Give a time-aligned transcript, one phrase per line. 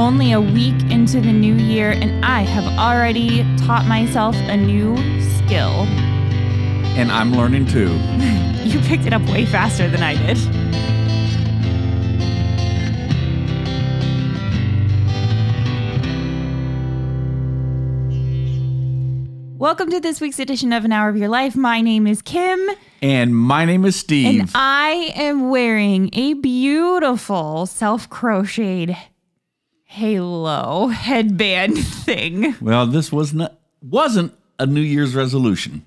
[0.00, 4.96] only a week into the new year, and I have already taught myself a new
[5.36, 5.84] skill.
[6.96, 7.98] And I'm learning too.
[8.60, 10.36] You picked it up way faster than I did.
[19.58, 21.54] Welcome to this week's edition of An Hour of Your Life.
[21.54, 22.58] My name is Kim,
[23.02, 24.40] And my name is Steve.
[24.40, 28.96] and I am wearing a beautiful self crocheted
[29.90, 32.54] halo headband thing.
[32.60, 35.84] well, this was not wasn't a New Year's resolution.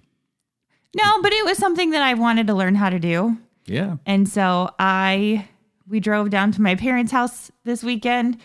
[0.94, 3.38] No, but it was something that I wanted to learn how to do.
[3.66, 3.96] Yeah.
[4.06, 5.48] And so I
[5.88, 8.40] we drove down to my parents' house this weekend.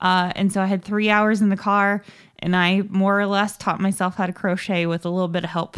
[0.00, 2.02] Uh, and so I had three hours in the car
[2.40, 5.50] and I more or less taught myself how to crochet with a little bit of
[5.50, 5.76] help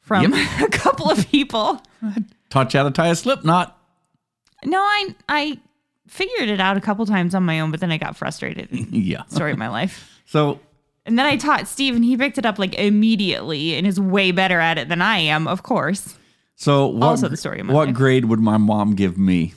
[0.00, 0.32] from
[0.62, 1.82] a couple of people.
[2.48, 3.78] Taught you how to tie a slip knot.
[4.64, 5.60] No, I I
[6.08, 8.68] figured it out a couple times on my own, but then I got frustrated.
[8.90, 9.24] Yeah.
[9.26, 10.14] Story of my life.
[10.26, 10.60] So
[11.06, 14.30] And then I taught Steve and he picked it up like immediately and is way
[14.30, 16.18] better at it than I am, of course.
[16.54, 17.96] so what, Also the story of my what life.
[17.96, 19.54] grade would my mom give me?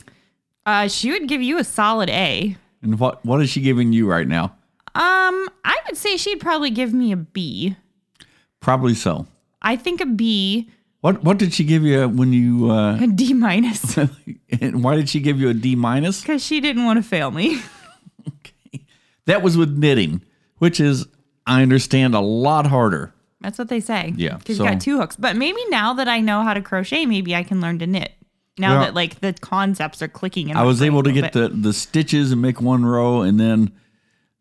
[0.65, 2.55] Uh, she would give you a solid A.
[2.81, 4.55] And what what is she giving you right now?
[4.95, 7.75] Um, I would say she'd probably give me a B.
[8.61, 9.25] Probably so.
[9.61, 10.69] I think a B,
[11.01, 13.97] What what did she give you when you uh a D minus,
[14.61, 16.21] and why did she give you a D minus?
[16.21, 17.59] because she didn't want to fail me.
[18.27, 18.85] okay,
[19.25, 20.21] That was with knitting,
[20.59, 21.07] which is
[21.47, 23.13] I understand a lot harder.
[23.41, 24.13] That's what they say.
[24.15, 25.15] Yeah, because so- you got two hooks.
[25.15, 28.11] But maybe now that I know how to crochet, maybe I can learn to knit.
[28.59, 30.49] Now Well, that like the concepts are clicking.
[30.49, 31.33] In I was able to get bit.
[31.33, 33.71] the the stitches and make one row, and then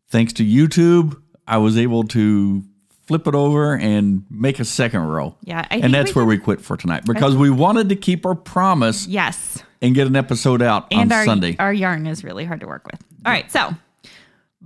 [0.09, 2.63] thanks to YouTube, I was able to
[3.07, 5.35] flip it over and make a second row.
[5.43, 8.25] Yeah, I and that's we where we quit for tonight because we wanted to keep
[8.25, 11.55] our promise Yes, and get an episode out and on our Sunday.
[11.59, 13.01] our yarn is really hard to work with.
[13.25, 13.73] All right, so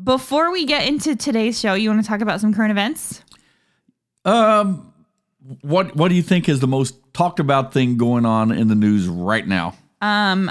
[0.03, 3.21] before we get into today's show, you want to talk about some current events?
[4.25, 4.91] um,
[5.61, 8.75] what what do you think is the most talked about thing going on in the
[8.75, 9.75] news right now?
[10.01, 10.49] pr-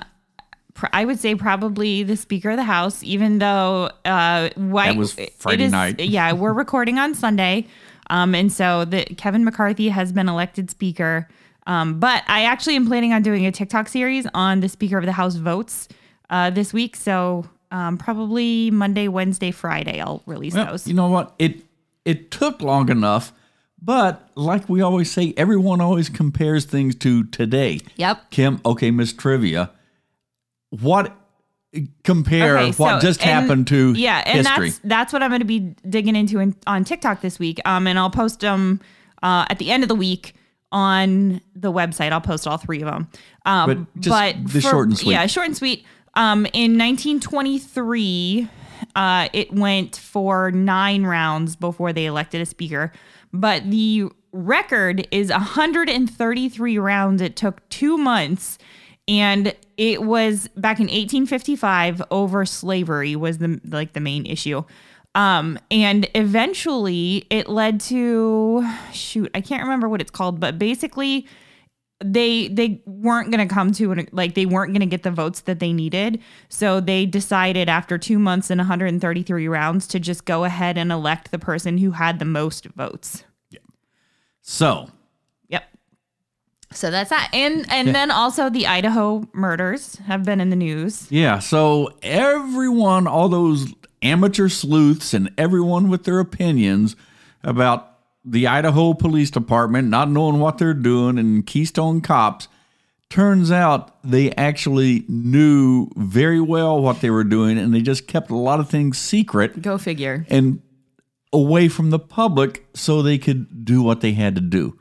[0.92, 5.16] I would say probably the Speaker of the House, even though uh, White That was
[5.38, 6.00] Friday is- night.
[6.14, 7.66] Yeah, we're recording on Sunday,
[8.10, 11.28] um, and so the Kevin McCarthy has been elected Speaker.
[11.66, 15.06] Um, but I actually am planning on doing a TikTok series on the Speaker of
[15.06, 15.88] the House votes
[16.28, 16.94] uh, this week.
[16.96, 20.86] So um, probably Monday, Wednesday, Friday, I'll release Well, those.
[20.86, 21.34] you know what?
[21.38, 21.62] It
[22.04, 23.32] it took long enough,
[23.80, 27.80] but like we always say, everyone always compares things to today.
[27.96, 28.30] Yep.
[28.30, 29.70] Kim, okay, Miss Trivia.
[30.80, 31.16] What
[32.04, 34.68] compare Okay, what so- just and- happened to yeah and history?
[34.70, 35.58] that's that's what i'm going to be
[35.88, 38.80] digging into in, on tiktok this week um and i'll post them
[39.24, 40.34] uh, at the end of the week
[40.70, 42.10] on the website.
[42.12, 43.08] I'll post all three of them
[43.44, 45.12] um But just the for- short and sweet.
[45.12, 45.84] yeah short and sweet.
[46.14, 48.48] Um in 1923
[48.94, 52.92] uh it went for nine rounds before they elected a speaker.
[53.32, 57.20] But the record is 133 rounds.
[57.22, 58.58] It took two months
[59.08, 64.62] and it was back in 1855 over slavery was the like the main issue
[65.14, 71.26] um and eventually it led to shoot i can't remember what it's called but basically
[72.04, 75.10] they they weren't going to come to an like they weren't going to get the
[75.10, 80.24] votes that they needed so they decided after 2 months and 133 rounds to just
[80.24, 83.60] go ahead and elect the person who had the most votes Yeah.
[84.42, 84.90] so.
[86.74, 87.30] So that's that.
[87.32, 91.06] And and then also the Idaho murders have been in the news.
[91.10, 96.94] yeah, so everyone, all those amateur sleuths and everyone with their opinions
[97.42, 97.90] about
[98.24, 102.48] the Idaho Police Department not knowing what they're doing and Keystone Cops,
[103.10, 108.30] turns out they actually knew very well what they were doing and they just kept
[108.30, 110.26] a lot of things secret Go figure.
[110.28, 110.60] and
[111.32, 114.78] away from the public so they could do what they had to do.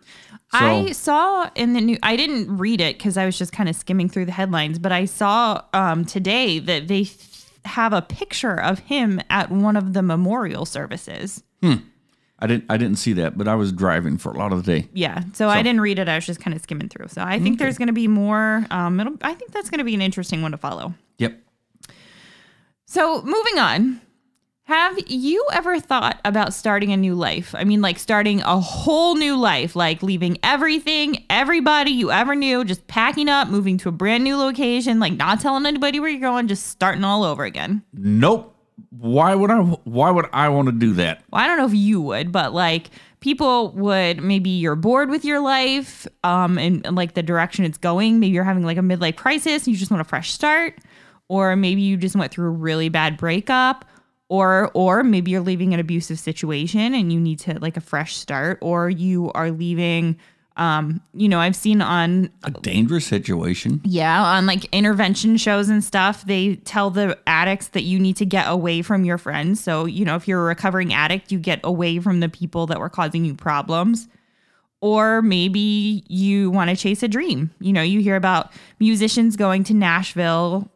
[0.53, 3.68] So I saw in the new I didn't read it cuz I was just kind
[3.68, 7.17] of skimming through the headlines, but I saw um today that they th-
[7.66, 11.44] have a picture of him at one of the memorial services.
[11.61, 11.76] Hmm.
[12.40, 14.82] I didn't I didn't see that, but I was driving for a lot of the
[14.82, 14.90] day.
[14.94, 15.23] Yeah.
[15.34, 16.09] So, I didn't read it.
[16.09, 17.08] I was just kind of skimming through.
[17.08, 19.85] So I think there's going to be more um it'll, I think that's going to
[19.85, 20.94] be an interesting one to follow.
[21.20, 21.40] Yep.
[22.85, 24.02] So, moving on.
[24.65, 27.53] Have you ever thought about starting a new life?
[27.53, 32.63] I mean, like starting a whole new life, like leaving everything, everybody you ever knew,
[32.63, 36.21] just packing up, moving to a brand new location, like not telling anybody where you're
[36.21, 37.83] going, just starting all over again.
[37.93, 38.55] Nope.
[38.89, 41.23] Why would I why would I want to do that?
[41.29, 42.89] Well, I don't know if you would, but like
[43.19, 47.77] people would maybe you're bored with your life um and, and like the direction it's
[47.77, 48.21] going.
[48.21, 50.77] Maybe you're having like a midlife crisis and you just want a fresh start.
[51.27, 53.83] Or maybe you just went through a really bad breakup.
[54.29, 58.16] Or or maybe you're leaving an abusive situation and you need to like a fresh
[58.16, 60.17] start or you are leaving
[60.55, 63.81] um you know i've seen on A dangerous situation.
[63.84, 68.25] yeah on like intervention shows and stuff they tell the addicts that you need to
[68.25, 69.59] get away from your friends.
[69.64, 72.79] So you know if you're a recovering addict you get away from the people that
[72.79, 74.08] were causing you problems.
[74.79, 77.52] Or maybe you want to chase a dream.
[77.59, 80.70] You know you hear about musicians going to nashville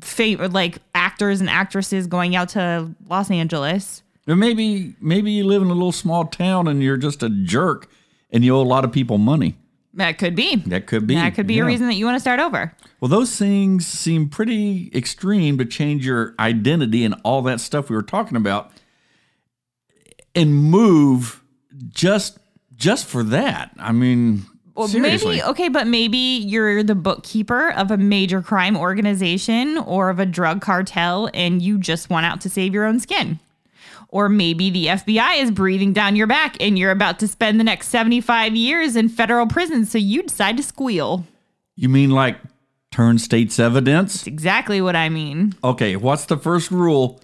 [0.00, 4.02] fa- like actors and actresses going out to Los Angeles.
[4.28, 7.88] Or maybe maybe you live in a little small town and you're just a jerk
[8.30, 9.56] and you owe a lot of people money.
[9.94, 10.56] That could be.
[10.56, 11.16] That could be.
[11.16, 11.62] That could be yeah.
[11.62, 12.74] a reason that you want to start over.
[13.00, 17.96] Well, those things seem pretty extreme to change your identity and all that stuff we
[17.96, 18.70] were talking about
[20.34, 21.42] and move
[21.88, 22.38] just
[22.74, 23.72] just for that.
[23.78, 25.36] I mean, Well, seriously.
[25.36, 30.26] maybe okay, but maybe you're the bookkeeper of a major crime organization or of a
[30.26, 33.38] drug cartel, and you just want out to save your own skin.
[34.08, 37.64] Or maybe the FBI is breathing down your back, and you're about to spend the
[37.64, 41.26] next 75 years in federal prison, so you decide to squeal.
[41.76, 42.36] You mean like
[42.90, 44.14] turn state's evidence?
[44.14, 45.54] That's Exactly what I mean.
[45.64, 47.20] Okay, what's the first rule?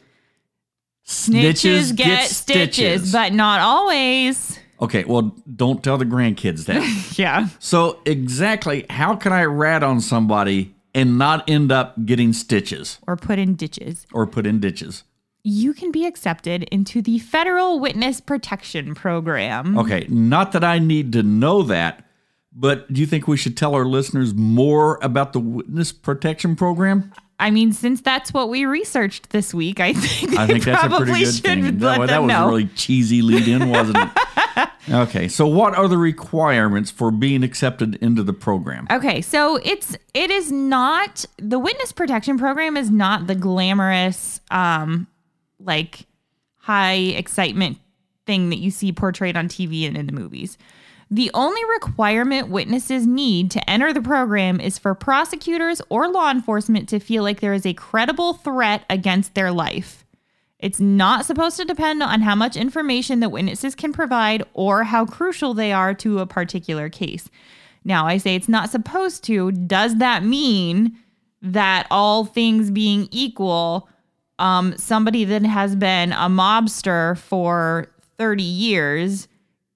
[1.07, 4.58] Snitches get, stitches, but not always.
[4.81, 6.83] Okay, well, don't tell the grandkids that.
[7.19, 7.49] Yeah.
[7.59, 13.17] so, exactly how can I rat on somebody and not end up getting stitches Or
[13.17, 14.07] put in ditches.
[14.13, 15.05] or put in ditches?
[15.45, 19.79] You can be accepted into the Federal Witness Protection Program.
[19.79, 22.05] Okay, not that I need to know that,
[22.53, 27.13] but do you think we should tell our listeners more about the witness protection program?
[27.41, 30.89] I mean, since that's what we researched this week, I think I think that's a
[30.97, 31.79] pretty good thing.
[31.79, 32.45] let That, was know.
[32.45, 34.69] a really cheesy lead in, wasn't it?
[34.91, 38.87] okay, so what are the requirements for being accepted into the program?
[38.91, 45.07] Okay, so it's it is not the witness protection program is not the glamorous um
[45.61, 46.07] like
[46.57, 47.79] high excitement
[48.27, 50.59] thing that you see portrayed on TV and in the movies.
[51.11, 56.89] The only requirement witnesses need to enter the program is for prosecutors or law enforcement
[56.91, 60.05] to feel like there is a credible threat against their life.
[60.59, 65.07] It's not supposed to depend on how much information the witnesses can provide or how
[65.07, 67.31] crucial they are to a particular case.
[67.85, 69.53] Now, I say it's not supposed to.
[69.53, 70.99] Does that mean
[71.41, 73.89] that all things being equal,
[74.39, 77.87] um, somebody that has been a mobster for
[78.19, 79.29] 30 years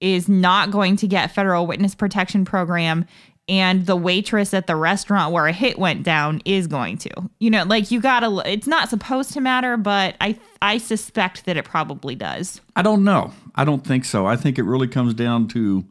[0.03, 3.05] is not going to get federal witness protection program
[3.49, 7.09] and the waitress at the restaurant where a hit went down is going to
[7.39, 11.57] you know like you gotta it's not supposed to matter but i i suspect that
[11.57, 13.31] it probably does I don't know.
[13.55, 14.25] I don't think so.
[14.25, 15.83] I think it really comes down to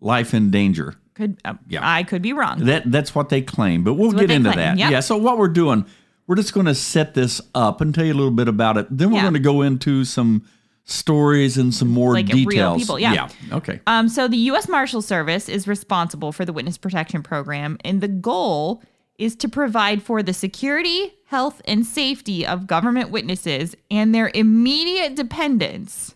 [0.00, 0.94] life in danger.
[1.14, 1.80] could uh, Yeah.
[1.82, 4.78] i could be wrong That that's what they claim, but we'll get into claim, that.
[4.78, 4.90] yep.
[4.90, 5.00] Yeah.
[5.00, 5.84] So what we're doing,
[6.26, 8.86] we're just going to set this up and tell you a little bit about it.
[8.90, 9.22] Then we're Yeah.
[9.22, 10.44] going to go into some
[10.90, 13.12] stories and some more Like real people, yeah.
[13.12, 13.28] Yeah.
[13.52, 13.80] Okay.
[13.86, 14.68] Um, so the U.S.
[14.68, 18.82] Marshal Service is responsible for the Witness Protection Program, and the goal
[19.18, 25.14] is to provide for the security, health, and safety of government witnesses and their immediate
[25.14, 26.14] dependents.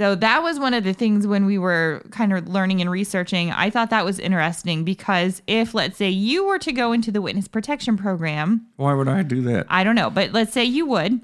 [0.00, 3.50] So that was one of the things when we were kind of learning and researching.
[3.50, 7.20] I thought that was interesting because if, let's say, you were to go into the
[7.20, 9.66] Witness Protection Program, Why would I do that?
[9.68, 11.20] I don't know, but let's say you would.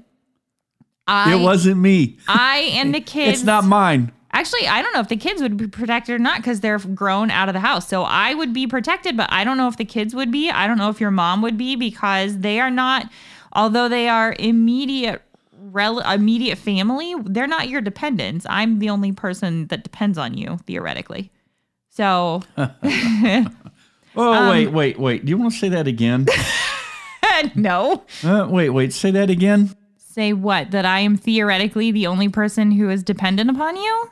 [1.07, 2.17] I, it wasn't me.
[2.27, 3.39] I and the kids.
[3.39, 4.11] It's not mine.
[4.33, 7.31] Actually, I don't know if the kids would be protected or not because they're grown
[7.31, 7.87] out of the house.
[7.87, 10.51] So I would be protected, but I don't know if the kids would be.
[10.51, 13.09] I don't know if your mom would be because they are not,
[13.53, 15.21] although they are immediate.
[15.69, 18.45] Rel- immediate family, they're not your dependents.
[18.49, 21.29] I'm the only person that depends on you, theoretically.
[21.89, 25.25] So, Oh Um, wait, wait, wait.
[25.25, 26.25] Do you want to say that again?
[27.55, 28.03] no.
[28.23, 28.93] uh, wait, wait.
[28.93, 29.75] Say that again.
[30.17, 30.71] Say what?
[30.71, 34.09] That I am theoretically the only person who is dependent upon you?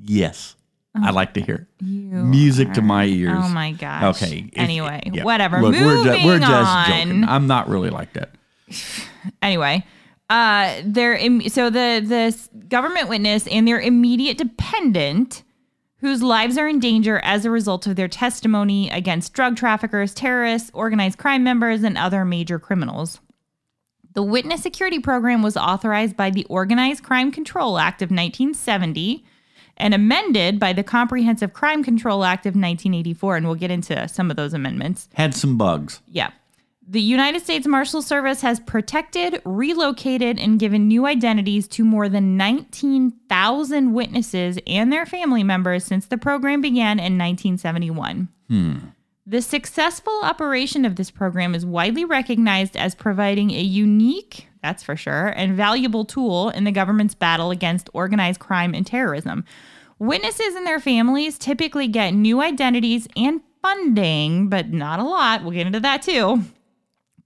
[0.00, 0.54] Yes.
[0.94, 1.08] Uh-huh.
[1.08, 1.84] I like to hear it.
[1.84, 3.32] music to my ears.
[3.34, 4.22] Oh my gosh.
[4.22, 4.48] Okay.
[4.54, 5.24] Anyway, yeah.
[5.24, 5.60] whatever.
[5.60, 6.86] Look, we're, Moving ju- we're just on.
[6.86, 7.24] joking.
[7.24, 8.30] I'm not really like that.
[9.42, 9.84] anyway
[10.30, 15.42] uh they're im- so the the government witness and their immediate dependent
[15.96, 20.70] whose lives are in danger as a result of their testimony against drug traffickers terrorists
[20.72, 23.20] organized crime members and other major criminals
[24.14, 29.24] the witness security program was authorized by the organized crime control act of 1970
[29.76, 34.30] and amended by the comprehensive crime control act of 1984 and we'll get into some
[34.30, 36.00] of those amendments Had some bugs.
[36.06, 36.30] yeah.
[36.88, 42.36] The United States Marshal Service has protected, relocated, and given new identities to more than
[42.36, 48.28] 19,000 witnesses and their family members since the program began in 1971.
[48.48, 48.78] Hmm.
[49.30, 54.96] The successful operation of this program is widely recognized as providing a unique, that's for
[54.96, 59.44] sure, and valuable tool in the government's battle against organized crime and terrorism.
[60.00, 65.42] Witnesses and their families typically get new identities and funding, but not a lot.
[65.42, 66.42] We'll get into that too.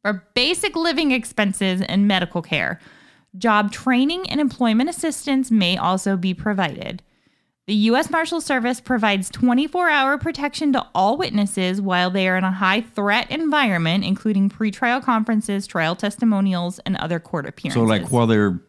[0.03, 2.81] For basic living expenses and medical care.
[3.39, 7.03] Job training and employment assistance may also be provided.
[7.67, 8.11] The U.S.
[8.11, 12.83] Marshal Service provides 24 hour protection to all witnesses while they are in a high
[12.83, 17.81] threat environment, including pretrial conferences, trial testimonials, and other court appearances.
[17.81, 18.61] So like while they're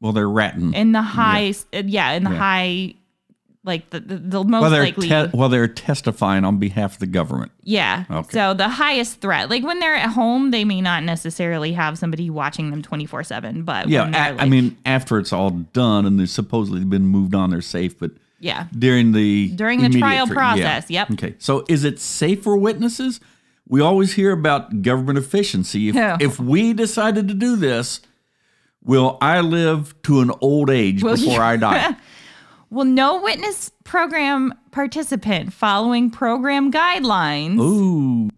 [0.00, 2.36] while they're ratting, in the high, yeah, uh, yeah in the Yeah.
[2.36, 2.94] high,
[3.62, 5.08] like the, the, the most they're likely.
[5.08, 7.52] te- while they're testifying on behalf of the government.
[7.62, 8.04] Yeah.
[8.10, 8.30] Okay.
[8.32, 12.30] So the highest threat, like when they're at home, they may not necessarily have somebody
[12.30, 13.62] watching them 24 7.
[13.64, 17.34] But Yeah, a- I like- mean after it's all done and they've supposedly been moved
[17.34, 17.98] on, they're safe.
[17.98, 18.66] But yeah.
[18.78, 21.10] during the During the trial thre- process, yep.
[21.10, 23.20] Okay, so is it safe for witnesses?
[23.68, 25.90] We always hear about government efficiency.
[25.90, 26.16] If, Yeah.
[26.18, 28.00] if we decided to do this,
[28.82, 31.94] will I live to an old age Will before you- I die?
[32.70, 38.30] Well, no witness program participant following program guidelines Ooh,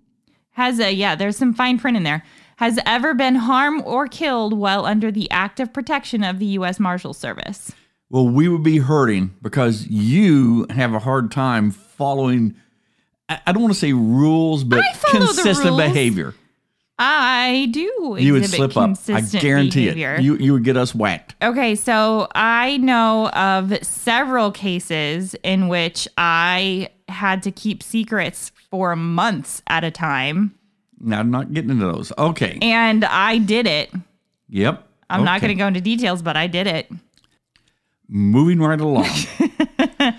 [0.52, 2.24] has a, yeah, there's some fine print in there,
[2.56, 6.80] has ever been harmed or killed while under the active protection of the U.S.
[6.80, 7.72] Marshal Service.
[8.08, 12.54] well, we would be hurting because you have a hard time following.
[13.28, 16.34] I don't want to say rules, but I follow the consistent behavior.
[17.04, 18.96] I do You would slip up.
[19.08, 20.14] I guarantee behavior.
[20.14, 20.22] it.
[20.22, 21.34] You you would get us whacked.
[21.42, 28.94] Okay, so I know of several cases in which I had to keep secrets for
[28.94, 30.54] months at a time,
[31.00, 32.12] Now, I'm not getting into those.
[32.16, 32.58] Okay.
[32.62, 33.90] and I did it.
[34.48, 34.86] Yep.
[35.10, 36.90] I'm not going to go into details, but I did it.
[38.08, 39.08] Moving right along.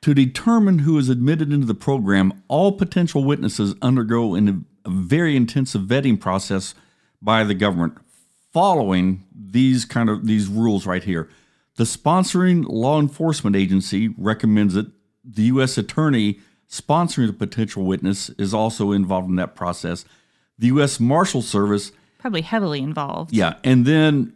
[0.00, 5.36] to determine who is admitted into the program, all potential witnesses undergo an, a very
[5.36, 6.74] intensive vetting process
[7.22, 7.96] by the government
[8.52, 11.28] following these kind of these rules right here.
[11.76, 14.86] The sponsoring law enforcement agency recommends it.
[15.24, 15.76] The U.S.
[15.76, 16.38] attorney
[16.70, 20.04] sponsoring the potential witness is also involved in that process.
[20.58, 21.00] The U.S.
[21.00, 23.32] Marshal Service Probably heavily involved.
[23.32, 24.34] yeah, and then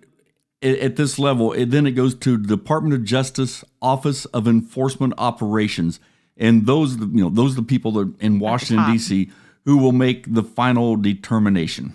[0.60, 5.14] at this level, it, then it goes to the Department of Justice Office of Enforcement
[5.16, 6.00] Operations,
[6.36, 8.90] and those you know those are the people that in Washington.
[8.92, 9.30] D.C.
[9.64, 11.94] who will make the final determination.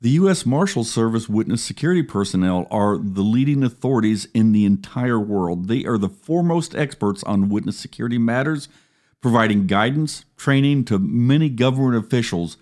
[0.00, 0.44] The U.S.
[0.44, 5.68] Marshal Service witness security personnel are the leading authorities in the entire world.
[5.68, 8.68] They are the foremost experts on witness security matters,
[9.20, 12.56] providing guidance, training to many government officials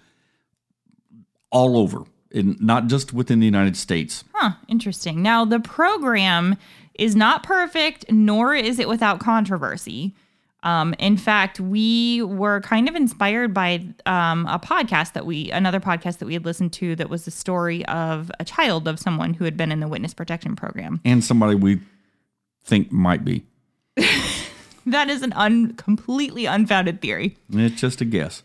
[1.51, 4.23] all over, not just within the United States.
[4.35, 5.23] Huh, interesting.
[5.23, 6.59] Now, the program
[6.95, 10.15] is not perfect, nor is it without controversy.
[10.63, 15.81] Um, in fact, we were kind of inspired by um, a podcast that we, another
[15.81, 19.35] podcast that we had listened to that was the story of a child of someone
[19.35, 21.01] who had been in the witness protection program.
[21.05, 21.81] And somebody we
[22.65, 23.45] think might be.
[24.87, 27.37] That is an un, completely unfounded theory.
[27.53, 28.43] It's just a guess.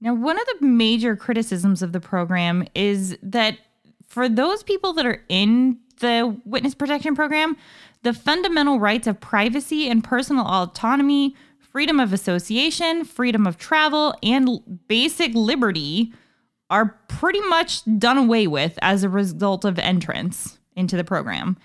[0.00, 3.58] Now, one of the major criticisms of the program is that
[4.06, 7.56] for those people that are in the witness protection program,
[8.02, 11.36] the fundamental rights of privacy and personal autonomy,
[11.72, 16.12] freedom of association, freedom of travel, and basic liberty
[16.70, 21.56] are pretty much done away with as a result of entrance into the program.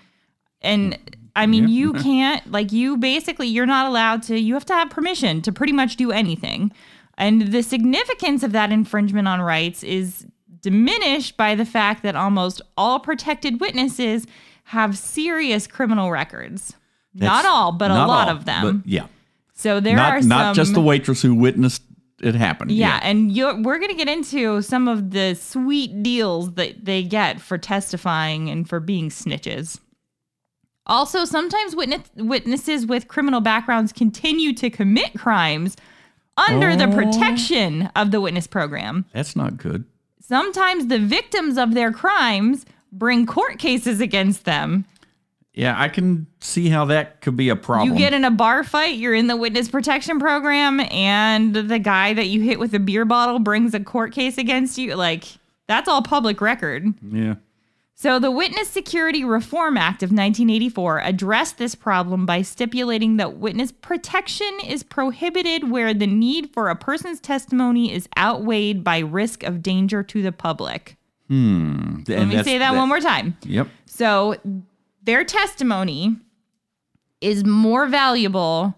[0.60, 0.98] And
[1.36, 4.90] I mean, you can't, like, you basically, you're not allowed to, you have to have
[4.90, 6.72] permission to pretty much do anything.
[7.16, 10.26] And the significance of that infringement on rights is
[10.60, 14.26] diminished by the fact that almost all protected witnesses
[14.64, 16.74] have serious criminal records.
[17.14, 18.82] not all, but a lot all, of them.
[18.86, 19.06] Yeah.
[19.58, 20.28] So there are Not, some.
[20.28, 21.82] not just the waitress who witnessed
[22.22, 22.68] it happen.
[22.70, 27.02] Yeah, and you're, we're going to get into some of the sweet deals that they
[27.02, 29.78] get for testifying and for being snitches.
[30.86, 35.76] Also, sometimes witness, witnesses with criminal backgrounds continue to commit crimes
[36.48, 36.94] under the Oh.
[36.94, 39.04] protection of the witness program.
[39.12, 39.84] That's not good.
[40.20, 44.86] Sometimes the victims of their crimes bring court cases against them.
[45.58, 47.88] Yeah, I can see how that could be a problem.
[47.88, 52.14] You get in a bar fight, you're in the witness protection program, and the guy
[52.14, 54.94] that you hit with a beer bottle brings a court case against you.
[54.94, 55.24] Like,
[55.66, 56.86] that's all public record.
[57.10, 57.34] yeah.
[57.96, 63.72] So, the Witness Security Reform Act of 1984 addressed this problem by stipulating that witness
[63.72, 69.60] protection is prohibited where the need for a person's testimony is outweighed by risk of
[69.64, 70.96] danger to the public.
[71.26, 72.04] Hmm.
[72.06, 73.36] And Let me that's- say that, one more time.
[73.42, 73.66] Yep.
[73.86, 74.36] So
[75.08, 76.16] their testimony
[77.22, 78.74] is more valuable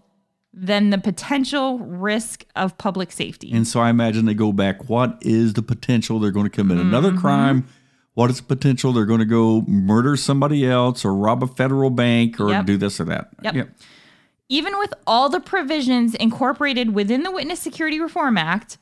[0.53, 3.51] than the potential risk of public safety.
[3.53, 4.89] And so I imagine they go back.
[4.89, 6.87] What is the potential they're going to commit Mm-hmm.
[6.87, 7.67] another crime?
[8.13, 11.89] What is the potential they're going to go murder somebody else or rob a federal
[11.89, 12.65] bank or Yep.
[12.65, 13.29] do this or that?
[13.43, 13.69] Yep.
[14.49, 18.77] Even with all the provisions incorporated within the Witness Security Reform Act,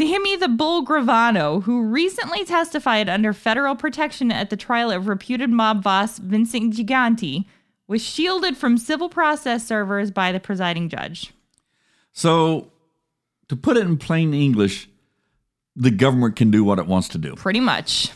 [0.00, 5.50] Sammy the Bull Gravano, who recently testified under federal protection at the trial of reputed
[5.50, 7.44] mob boss Vincent Gigante,
[7.86, 11.34] was shielded from civil process servers by the presiding judge.
[12.12, 12.72] So,
[13.48, 14.88] to put it in plain English,
[15.76, 17.34] the government can do what it wants to do.
[17.34, 18.10] Pretty much.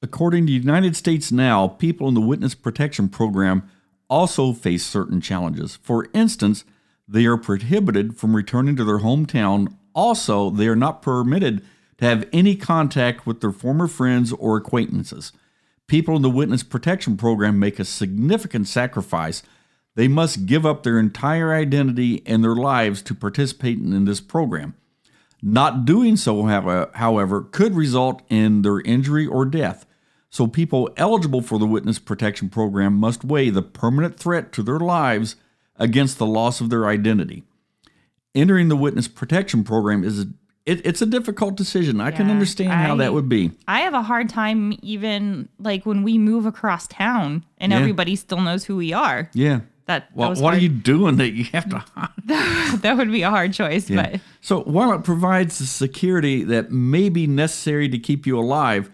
[0.00, 3.68] According to United States Now, people in the Witness Protection Program
[4.08, 5.76] also face certain challenges.
[5.76, 6.64] For instance,
[7.06, 9.74] they are prohibited from returning to their hometown.
[9.96, 11.64] Also, they are not permitted
[11.96, 15.32] to have any contact with their former friends or acquaintances.
[15.86, 19.42] People in the Witness Protection Program make a significant sacrifice.
[19.94, 24.74] They must give up their entire identity and their lives to participate in this program.
[25.40, 29.86] Not doing so, however, could result in their injury or death.
[30.28, 34.80] So, people eligible for the Witness Protection Program must weigh the permanent threat to their
[34.80, 35.36] lives
[35.76, 37.44] against the loss of their identity.
[38.36, 40.20] Entering the Witness Protection Program is
[40.66, 42.00] it, it's a difficult decision.
[42.00, 43.52] I can Yeah, understand how that would be.
[43.68, 47.78] I have a hard time even like when we move across town and Yeah.
[47.78, 49.30] everybody still knows who we are.
[49.32, 49.60] Yeah.
[49.86, 52.10] That, that Well, was what are you doing that you have to hide?
[52.82, 57.08] that would be a hard choice, but So while it provides the security that may
[57.08, 58.90] be necessary to keep you alive,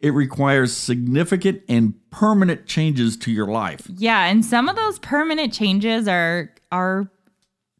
[0.00, 3.88] it requires significant and permanent changes to your life.
[3.96, 7.08] Yeah, and some of those permanent changes are are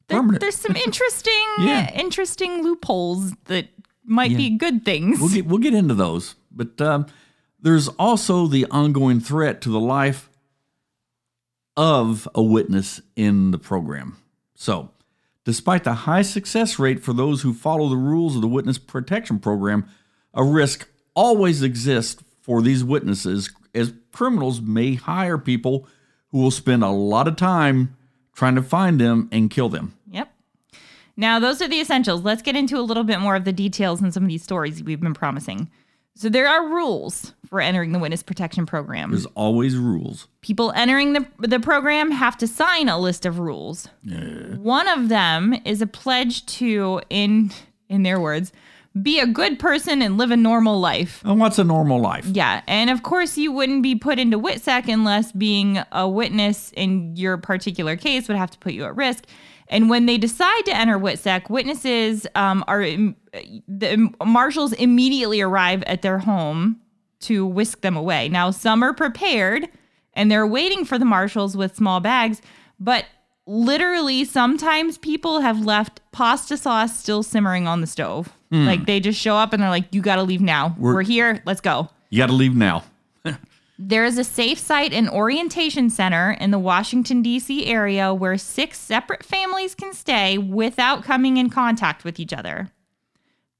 [0.08, 1.92] there- there's some interesting Yeah.
[1.94, 3.68] interesting loopholes that
[4.04, 4.36] might Yeah.
[4.36, 5.20] be good things.
[5.20, 7.06] We'll get we'll get into those, but um,
[7.60, 10.28] there's also the ongoing threat to the life
[11.76, 14.16] of a witness in the program.
[14.54, 14.90] So,
[15.44, 19.38] despite the high success rate for those who follow the rules of the Witness Protection
[19.38, 19.86] Program,
[20.32, 25.88] a risk always exists for these witnesses as criminals may hire people
[26.28, 27.96] who will spend a lot of time
[28.34, 29.94] trying to find them and kill them.
[30.10, 30.32] Yep.
[31.16, 32.22] Now, those are the essentials.
[32.22, 34.82] Let's get into a little bit more of the details in some of these stories
[34.82, 35.70] we've been promising.
[36.16, 39.10] So, there are rules for entering the witness protection program.
[39.10, 40.28] There's always rules.
[40.42, 43.88] People entering the, the program have to sign a list of rules.
[44.02, 44.56] Yeah.
[44.56, 47.50] One of them is a pledge to, in
[47.88, 48.52] in their words,
[49.02, 51.20] be a good person and live a normal life.
[51.24, 52.26] And what's a normal life?
[52.26, 57.16] Yeah, and of course you wouldn't be put into WITSEC unless being a witness in
[57.16, 59.24] your particular case would have to put you at risk.
[59.68, 66.02] And when they decide to enter WITSEC, witnesses um, are the marshals immediately arrive at
[66.02, 66.80] their home
[67.20, 68.28] to whisk them away.
[68.28, 69.68] Now, some are prepared
[70.12, 72.40] and they're waiting for the marshals with small bags,
[72.78, 73.06] but
[73.46, 78.32] literally sometimes people have left pasta sauce still simmering on the stove.
[78.54, 78.66] Hmm.
[78.66, 80.76] Like they just show up and they're like, "You got to leave now.
[80.78, 81.42] We're, here.
[81.44, 82.84] Let's go." You got to leave now.
[83.76, 87.66] There is a safe site and orientation center in the Washington, D.C.
[87.66, 92.70] area where six separate families can stay without coming in contact with each other.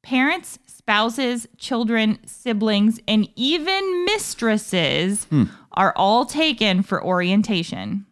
[0.05, 5.47] Parents, spouses, children, siblings, and even mistresses hmm.
[5.73, 8.07] are all taken for orientation.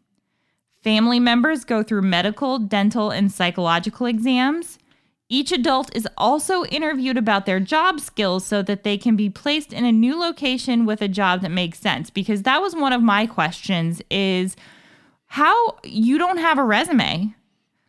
[0.82, 4.80] Family members go through medical, dental, and psychological exams.
[5.32, 9.72] Each adult is also interviewed about their job skills so that they can be placed
[9.72, 13.02] in a new location with a job that makes sense because that was one of
[13.02, 14.56] my questions is
[15.28, 17.34] how you don't have a resume.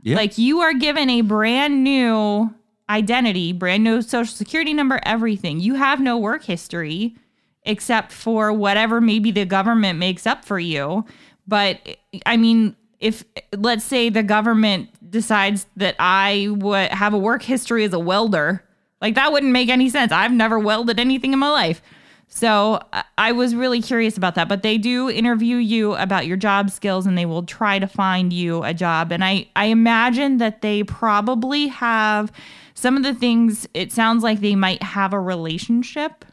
[0.02, 0.16] Yeah.
[0.16, 2.50] Like you are given a brand new
[2.90, 5.60] identity, brand new social security number, everything.
[5.60, 7.18] You have no work history
[7.64, 11.04] except for whatever maybe the government makes up for you.
[11.46, 13.24] But I mean, if
[13.58, 18.64] let's say the government decides that I would have a work history as a welder,
[19.02, 20.12] like that wouldn't make any sense.
[20.12, 21.82] I've never welded anything in my life.
[22.28, 22.82] So
[23.18, 27.06] I- was really curious about that, but they do interview you about your job skills
[27.06, 29.12] and they will try to find you a job.
[29.12, 32.32] And I, I imagine that they probably have
[32.74, 36.26] some of the things, it sounds like they might have a relationship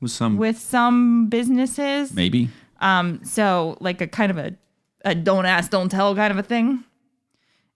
[0.00, 2.14] With some, with some businesses.
[2.14, 2.48] maybe.
[2.80, 4.54] Um, so like a kind of a,
[5.04, 6.84] a don't ask, don't tell kind of a thing.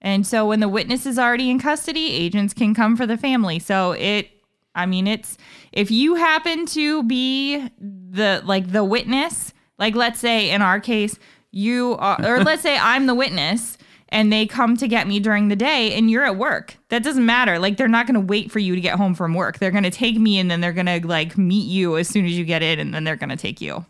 [0.01, 3.59] And so when the witness is already in custody, agents can come for the family.
[3.59, 4.31] So it,
[4.75, 5.37] I mean, it's
[5.73, 11.19] if you happen to be the like the witness, like let's say in our case,
[11.51, 13.79] you are, or let's say I'm the witness
[14.11, 16.77] and they come to get me during the day and you're at work.
[16.91, 17.59] That doesn't matter.
[17.59, 19.59] Like they're not going to wait for you to get home from work.
[19.59, 22.27] They're going to take me and then they're going to like meet you as soon
[22.27, 23.85] as you get in and then they're going to take you.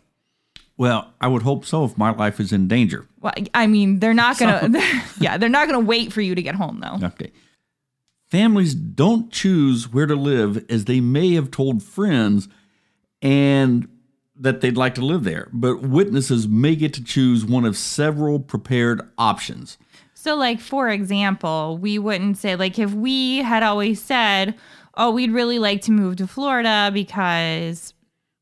[0.77, 3.07] Well, I would hope so if my life is in danger.
[3.19, 4.69] Well, I mean, they're not gonna.
[5.19, 7.07] yeah, they're not gonna wait for you to get home though.
[7.07, 7.31] Okay.
[8.29, 12.47] Families don't choose where to live as they may have told friends
[13.21, 13.87] and
[14.35, 18.39] that they'd like to live there, but witnesses may get to choose one of several
[18.39, 19.77] prepared options.
[20.13, 24.55] So, like for example, we wouldn't say like if we had always said,
[24.95, 27.93] "Oh, we'd really like to move to Florida because."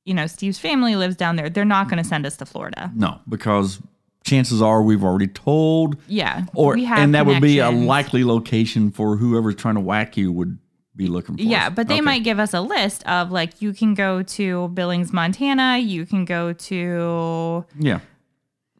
[0.05, 1.49] You know, Steve's family lives down there.
[1.49, 2.91] They're not going to send us to Florida.
[2.95, 3.79] No, because
[4.23, 6.45] chances are we've already told Yeah.
[6.53, 10.57] or and that would be a likely location for whoever's trying to whack you would
[10.95, 11.43] be looking for.
[11.43, 12.01] Yeah, but they Okay.
[12.01, 16.23] might give us a list of like you can go to Billings, Montana, you can
[16.25, 17.99] go to Yeah.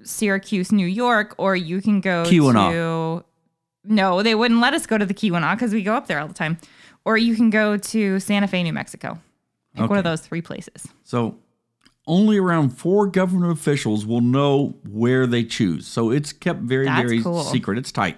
[0.04, 2.72] Syracuse, New York, or you can go Keweenaw.
[2.72, 3.26] to
[3.88, 6.28] No, they wouldn't let us go to the Keweenaw because we go up there all
[6.28, 6.58] the time.
[7.04, 9.20] Or you can go to Santa Fe, New Mexico.
[9.78, 10.88] Like one of those three places.
[11.04, 11.38] So
[12.08, 15.88] only around four government officials will know where they choose.
[15.88, 17.44] So it's kept very, That's very cool.
[17.44, 17.78] secret.
[17.78, 18.18] It's tight.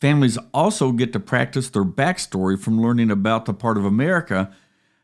[0.00, 4.52] Families also get to practice their backstory from learning about the part of America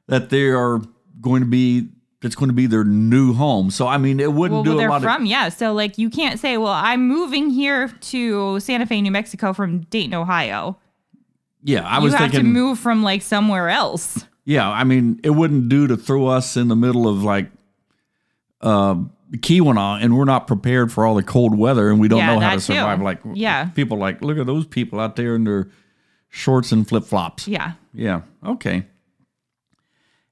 [0.08, 0.80] that they are
[1.20, 1.88] going to be
[2.20, 3.70] that's going to be their new home.
[3.70, 5.48] So I mean it wouldn't Well, do a they're lot from, of yeah.
[5.48, 9.80] So like you can't say, well, I'm moving here to Santa Fe, New Mexico from
[9.84, 10.76] Dayton, Ohio.
[11.62, 14.26] Yeah, I You was have thinking to move from like somewhere else.
[14.50, 17.50] Yeah, I mean, it wouldn't do to throw us in the middle of like
[18.60, 18.96] uh,
[19.32, 22.40] Keweenaw, and we're not prepared for all the cold weather, and we don't Yeah, know
[22.40, 22.98] how to survive.
[22.98, 23.04] too.
[23.04, 23.66] Like, Yeah.
[23.66, 25.68] people like look at those people out there in their
[26.30, 27.46] shorts and flip flops.
[27.46, 27.74] Yeah.
[27.94, 28.86] Yeah, okay.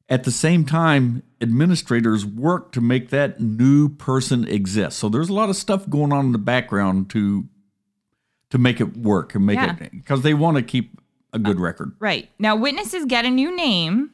[0.09, 4.99] At the same time, administrators work to make that new person exist.
[4.99, 7.47] So there's a lot of stuff going on in the background to
[8.51, 9.77] to make it work and make Yeah.
[9.79, 10.99] it because they want to keep
[11.33, 11.93] a good record.
[11.99, 12.31] Right.
[12.39, 14.11] Now, witnesses get a new name,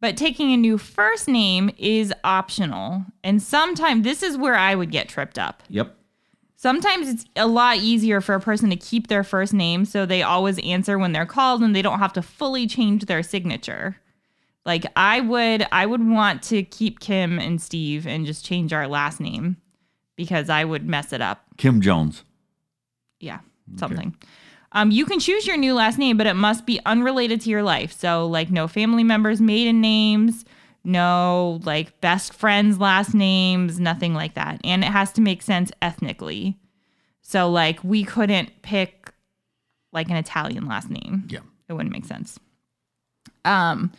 [0.00, 3.04] but taking a new first name is optional.
[3.22, 5.62] And sometimes this is where I would get tripped up.
[5.68, 5.96] Yep.
[6.56, 10.22] Sometimes it's a lot easier for a person to keep their first name so they
[10.22, 13.96] always answer when they're called and they don't have to fully change their signature.
[14.64, 18.88] Like I would I would want to keep Kim and Steve and just change our
[18.88, 19.58] last name
[20.16, 21.44] because I would mess it up.
[21.58, 22.24] Kim Jones.
[23.20, 23.40] Yeah,
[23.76, 24.16] something.
[24.74, 27.62] Um, you can choose your new last name, but it must be unrelated to your
[27.62, 27.92] life.
[27.92, 30.44] So, like, no family members' maiden names,
[30.82, 34.60] no like best friends' last names, nothing like that.
[34.64, 36.58] And it has to make sense ethnically.
[37.22, 39.12] So, like, we couldn't pick
[39.92, 41.24] like an Italian last name.
[41.28, 41.40] Yeah.
[41.68, 42.38] It wouldn't make sense.
[43.44, 43.92] Um,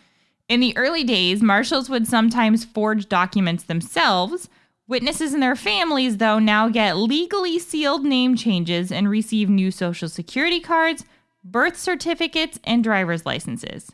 [0.50, 4.50] in the early days, marshals would sometimes forge documents themselves.
[4.88, 10.08] Witnesses and their families, though, now get legally sealed name changes and receive new social
[10.08, 11.04] security cards,
[11.44, 13.92] birth certificates, and driver's licenses.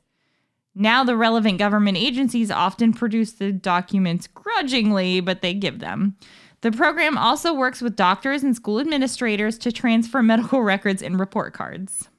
[0.75, 6.17] Now, the relevant government agencies often produce the documents grudgingly, but they give them.
[6.60, 11.54] The program also works with doctors and school administrators to transfer medical records and report
[11.54, 12.10] cards.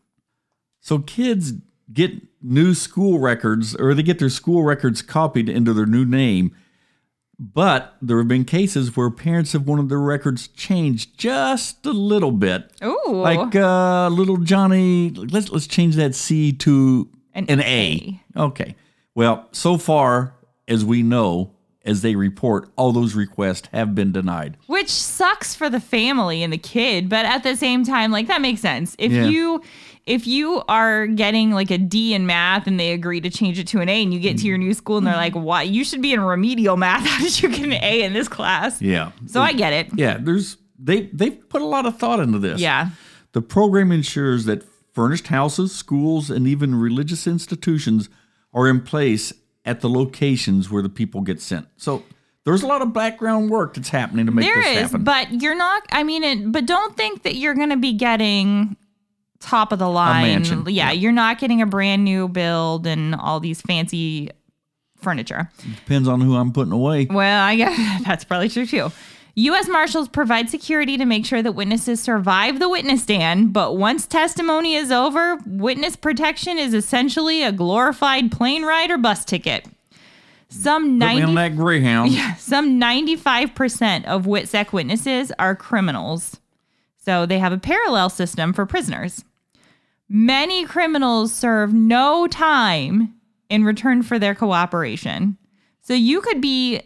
[0.80, 1.52] So kids
[1.92, 6.54] get new school records or they get their school records copied into their new name.
[7.44, 12.30] But there have been cases where parents have wanted their records changed just a little
[12.30, 12.70] bit.
[12.84, 13.00] Ooh.
[13.08, 18.20] Like uh, little Johnny, let's let's change that C to An an, A.
[18.36, 18.76] Okay.
[19.16, 20.34] Well, so far
[20.68, 21.50] as we know,
[21.84, 24.56] as they report, all those requests have been denied.
[24.68, 28.40] Which sucks for the family and the kid, but at the same time, like that
[28.40, 28.94] makes sense.
[29.00, 29.24] If Yeah.
[29.26, 29.62] you
[30.06, 33.68] if you are getting like a D in math and they agree to change it
[33.68, 35.36] to an A and you get to your new school and they're mm-hmm.
[35.36, 37.06] like, Why you should be in remedial math.
[37.06, 38.82] How did you get an A in this class?
[38.82, 39.12] Yeah.
[39.26, 39.88] So I get it.
[39.94, 42.60] Yeah, there's they they've put a lot of thought into this.
[42.60, 42.90] Yeah.
[43.32, 48.08] The program ensures that furnished houses, schools, and even religious institutions
[48.52, 49.32] are in place
[49.64, 51.66] at the locations where the people get sent.
[51.76, 52.02] So
[52.44, 55.04] there's a lot of background work that's happening to make There this is, happen.
[55.04, 58.76] but you're not I mean it but don't think that you're gonna be getting
[59.42, 60.22] top of the line.
[60.24, 60.92] mansion, Yeah, yeah.
[60.92, 64.30] you're not getting a brand new build and all these fancy
[64.96, 65.50] furniture.
[65.76, 67.06] Depends on who I'm putting away.
[67.10, 68.90] Well, I guess that's probably true too.
[69.34, 69.66] U.S.
[69.66, 74.74] Marshals provide security to make sure that witnesses survive the witness stand, but once testimony
[74.74, 79.66] is over, witness protection is essentially a glorified plane ride or bus ticket.
[80.50, 82.12] Some Put me on 90, that Greyhound.
[82.38, 86.38] some 95% of WITSEC witnesses are criminals.
[87.04, 89.24] So they have a parallel system for prisoners.
[90.14, 93.14] Many criminals serve no time
[93.48, 95.38] in return for their cooperation.
[95.80, 96.82] So you could be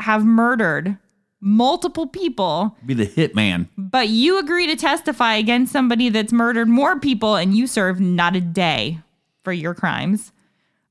[0.00, 0.98] have murdered
[1.40, 3.68] multiple people, Be the hitman.
[3.78, 8.34] but you agree to testify against somebody that's murdered more people and you serve not
[8.34, 8.98] a day
[9.44, 10.32] for your crimes.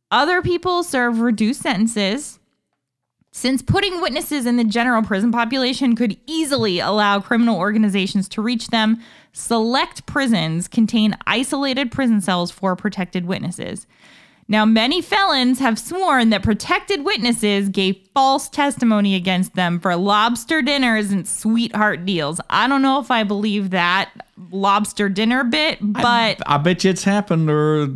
[0.10, 2.40] Other people serve reduced sentences.
[3.36, 8.68] Since putting witnesses in the general prison population could easily allow criminal organizations to reach
[8.68, 13.88] them, select prisons contain isolated prison cells for protected witnesses.
[14.48, 20.62] Now, many felons have sworn that protected witnesses gave false testimony against them for lobster
[20.62, 22.40] dinners and sweetheart deals.
[22.52, 24.12] I don't know if I believe that
[24.52, 27.88] lobster dinner bit, but I bet you it's happened, or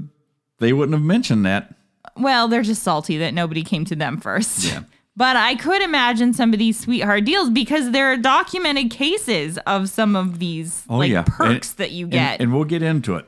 [0.57, 1.75] they wouldn't have mentioned that.
[2.15, 4.63] well, they're just salty that nobody came to them first.
[4.63, 4.81] Yeah.
[5.17, 9.89] But I could imagine some of these sweetheart deals because there are documented cases of
[9.89, 12.39] some of these Oh like yeah, perks And- that you and- get.
[12.39, 13.25] and, we'll get into it.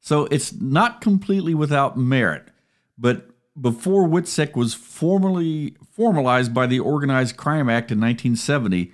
[0.00, 2.48] So it's not completely without merit,
[2.98, 3.28] but
[3.60, 8.90] before WITSEC was formally formalized by the Organized Crime Act in 1970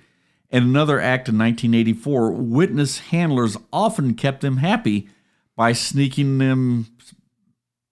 [0.51, 5.07] and another act in 1984, witness handlers often kept them happy
[5.55, 6.87] by sneaking them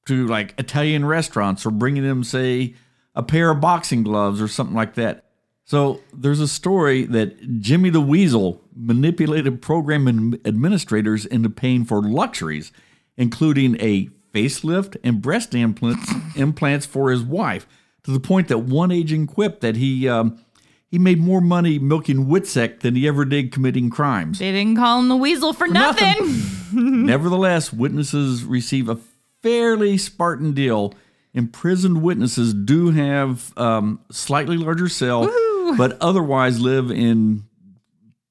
[0.05, 2.73] to like Italian restaurants or bringing them, say,
[3.17, 5.25] a pair of boxing gloves or something like that.
[5.65, 12.71] So there's a story that Jimmy the Weasel manipulated program administrators into paying for luxuries,
[13.17, 17.67] including a facelift and breast implants implants for his wife,
[18.03, 20.39] to the point that one agent quipped that he um,
[20.87, 24.39] he made more money milking Witsec than he ever did committing crimes.
[24.39, 26.07] they didn't call him the weasel for nothing.
[26.19, 26.45] nothing.
[27.05, 28.99] Nevertheless, witnesses receive a
[29.41, 30.93] fairly Spartan deal.
[31.37, 35.31] Imprisoned witnesses do have um, slightly larger cell,
[35.77, 37.43] but otherwise live in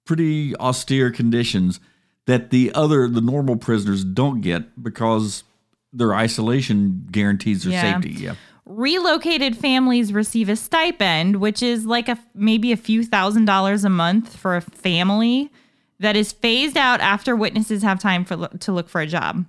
[0.05, 1.79] pretty austere conditions
[2.27, 5.45] that the other the normal prisoners don't get because
[5.93, 7.95] their isolation guarantees their Yeah.
[7.95, 8.11] safety.
[8.11, 8.35] Yeah.
[8.65, 13.89] Relocated families receive a stipend, which is like a maybe a few thousand dollars a
[13.89, 15.53] month for a family
[16.01, 19.47] that is phased out after witnesses have time for to look for a job.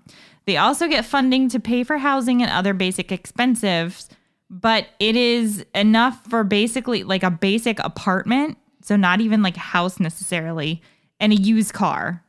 [0.48, 4.10] They also get funding to pay for housing and other basic expenses,
[4.50, 9.60] but it is enough for basically like a basic apartment, so not even like a
[9.60, 10.82] house necessarily,
[11.20, 12.24] and a used car.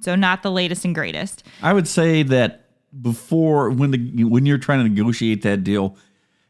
[0.00, 1.42] So not the latest and greatest.
[1.62, 2.68] I would say that
[3.00, 5.96] before when the when you're trying to negotiate that deal,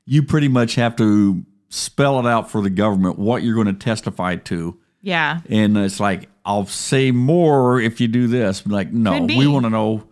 [0.06, 3.72] you pretty much have to spell it out for the government what you're going to
[3.72, 4.76] testify to.
[5.00, 5.42] Yeah.
[5.48, 8.66] And it's like I'll say more if you do this.
[8.66, 10.08] Like no, we want to know.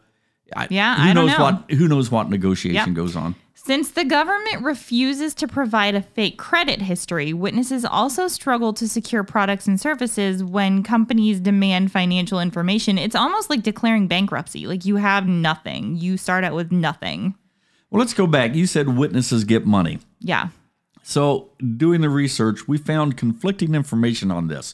[0.57, 1.45] I, Yeah, who I don't knows know.
[1.45, 2.95] what who knows what negotiation Yep.
[2.97, 3.35] goes on.
[3.55, 9.23] Since the government refuses to provide a fake credit history, witnesses also struggle to secure
[9.23, 12.99] products and services when companies demand financial information.
[12.99, 14.67] It's almost like declaring bankruptcy.
[14.67, 15.97] Like you have nothing.
[15.97, 17.35] You start out with nothing.
[17.91, 18.55] Well, let's go back.
[18.57, 20.01] You said witnesses get money.
[20.19, 20.49] Yeah.
[21.05, 24.73] So, doing the research, we found conflicting information on this.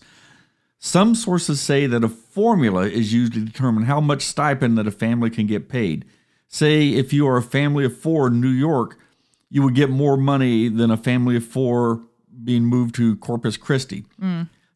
[0.79, 4.93] Some sources say that a formula is used to determine how much stipend that a
[4.93, 6.05] family can get paid.
[6.47, 8.99] Say, if you are a family of four in New York,
[9.51, 12.05] you would get more money than a family of four
[12.45, 14.05] being moved to Corpus Christi.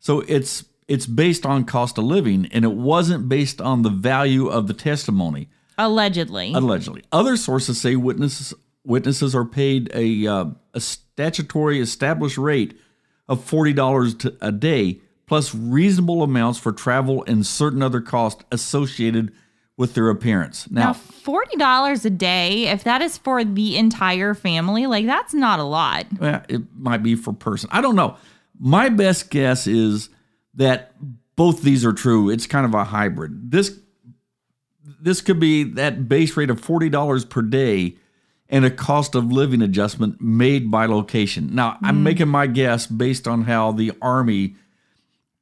[0.00, 4.48] So it's it's based on cost of living, and it wasn't based on the value
[4.48, 5.48] of the testimony.
[5.78, 6.52] Allegedly.
[6.52, 8.52] Allegedly, other sources say witnesses
[8.84, 12.76] witnesses are paid a uh, a statutory established rate
[13.28, 15.00] of forty dollars a day
[15.32, 19.32] plus reasonable amounts for travel and certain other costs associated
[19.78, 20.70] with their appearance.
[20.70, 25.58] now, Now, $40 a day, if that is for the entire family, like that's not
[25.58, 26.04] a lot.
[26.20, 27.70] well, it might be for person.
[27.72, 28.18] I don't know.
[28.60, 30.10] My best guess is
[30.52, 30.92] that
[31.34, 32.28] both these are true.
[32.28, 33.50] It's kind of a hybrid.
[33.50, 33.78] This
[35.00, 37.96] this could be that base rate of forty dollars per day
[38.50, 41.54] and a cost of living adjustment made by location.
[41.54, 41.86] Now, Hmm.
[41.86, 44.56] I'm making my guess based on how the army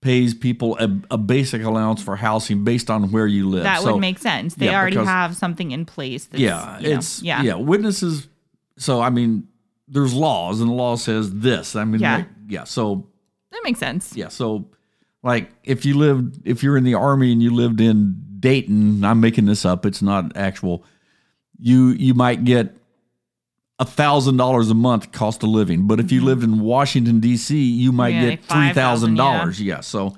[0.01, 3.65] pays people a, a basic allowance for housing based on where you live.
[3.65, 4.55] That So, would make sense.
[4.55, 6.25] They yeah, already because- have something in place.
[6.27, 7.43] That's, yeah, you know, it's yeah.
[7.43, 7.55] yeah.
[7.57, 8.29] Witnesses.
[8.79, 9.47] So I mean,
[9.89, 11.77] there's laws, and the law says this.
[11.77, 12.17] I mean, Yeah.
[12.19, 12.65] like, yeah.
[12.65, 13.09] So
[13.51, 14.17] That makes sense.
[14.17, 14.29] yeah.
[14.29, 14.71] So
[15.23, 19.21] like, if you lived, if you're in the army and you lived in Dayton, I'm
[19.21, 19.85] making this up.
[19.85, 20.83] It's not actual.
[21.59, 22.75] You you might get
[23.81, 27.59] a thousand dollars a month cost of living, but if you lived in Washington D.C.,
[27.59, 28.23] you might Mm-hmm.
[28.25, 29.61] Yeah, get like three thousand $5,000, dollars.
[29.61, 29.81] Yeah.
[29.81, 30.15] So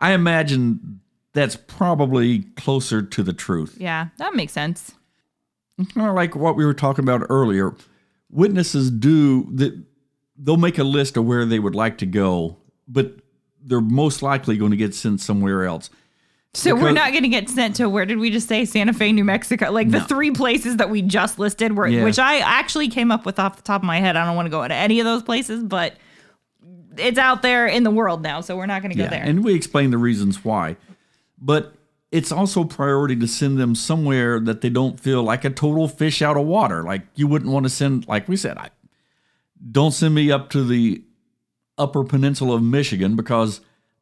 [0.00, 1.00] I imagine
[1.32, 3.76] that's probably closer to the truth.
[3.78, 4.92] Yeah, that makes sense.
[5.94, 7.74] kind of like what we were talking about earlier.
[8.30, 9.80] Witnesses do that.
[10.36, 12.56] They'll make a list of where they would like to go,
[12.88, 13.12] but
[13.62, 15.88] they're most likely going to get sent somewhere else.
[16.54, 19.10] So we're not going to get sent to where did we just say Santa Fe,
[19.12, 19.70] New Mexico?
[19.72, 22.04] Like the three places that we just listed, were, Yeah.
[22.04, 24.16] which I actually came up with off the top of my head.
[24.16, 25.94] I don't want to go to any of those places, but
[26.96, 29.24] it's out there in the world now, so we're not going to go Yeah, there.
[29.24, 30.76] and we explain the reasons why,
[31.40, 31.74] but
[32.12, 36.22] it's also priority to send them somewhere that they don't feel like a total fish
[36.22, 36.84] out of water.
[36.84, 38.70] Like you wouldn't want to send, like we said, I
[39.72, 41.02] don't send me up to the
[41.76, 43.60] upper peninsula of Michigan because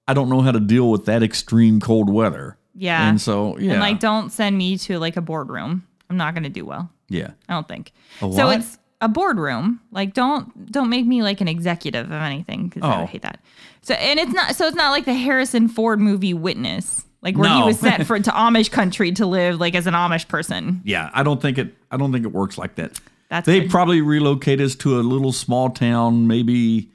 [0.08, 2.58] I don't know how to deal with that extreme cold weather.
[2.74, 3.08] Yeah.
[3.08, 3.72] And so, yeah.
[3.72, 5.86] And like, don't send me to like a boardroom.
[6.10, 6.90] I'm not going to do well.
[7.08, 7.30] yeah.
[7.48, 7.92] I don't think.
[8.20, 9.80] So it's a boardroom.
[9.90, 13.00] Like, don't don't make me like an executive of anything because I Oh.
[13.00, 13.40] would hate that.
[13.82, 14.54] So and it's not.
[14.56, 18.18] So it's not like the Harrison Ford movie Witness, like where he was sent for
[18.18, 20.80] to Amish country to live like as an Amish person.
[20.84, 21.74] Yeah, I don't think it.
[21.90, 23.00] I don't think it works like that.
[23.28, 23.70] That's they good.
[23.70, 26.90] probably relocate us to a little small town, maybe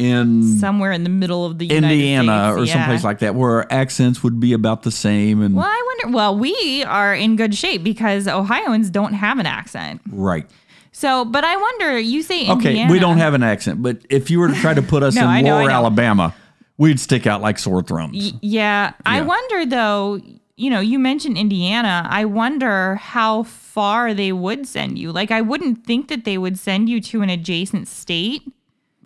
[0.00, 2.58] in somewhere in the middle of the United Indiana States.
[2.58, 2.72] or Yeah.
[2.74, 5.42] someplace like that, where our accents would be about the same.
[5.42, 6.16] And Well, I wonder.
[6.16, 10.00] Well, we are in good shape because Ohioans don't have an accent.
[10.10, 10.46] right,
[10.92, 11.98] So, but I wonder.
[11.98, 12.80] You say Indiana.
[12.86, 15.14] Okay, we don't have an accent, but if you were to try to put us
[15.22, 15.70] No, in lower.
[15.70, 16.34] Alabama,
[16.78, 18.16] we'd stick out like sore thumbs.
[18.32, 18.92] Y- Yeah.
[19.06, 20.20] I wonder though,
[20.56, 22.06] you know, you mentioned Indiana.
[22.10, 25.12] I wonder how far they would send you.
[25.12, 28.42] Like I wouldn't think that they would send you to an adjacent state,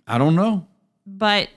[0.07, 0.65] I don't know.
[1.05, 1.49] But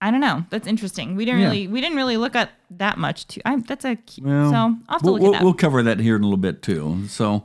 [0.00, 0.44] I don't know.
[0.50, 1.16] That's interesting.
[1.16, 1.46] We didn't Yeah.
[1.48, 3.40] really we didn't really look at that much too.
[3.44, 5.44] I, that's a Well, so I'll have to we'll, look we'll, at that.
[5.44, 7.06] we'll cover that here in a little bit too.
[7.08, 7.44] So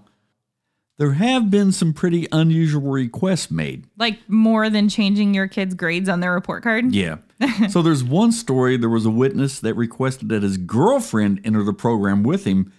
[0.99, 3.87] there have been some pretty unusual requests made.
[3.97, 6.93] like more than changing your kid's grades on their report card.
[6.93, 7.17] Yeah.
[7.69, 8.77] so there's one story.
[8.77, 12.71] There was a witness that requested that his girlfriend enter the program with him,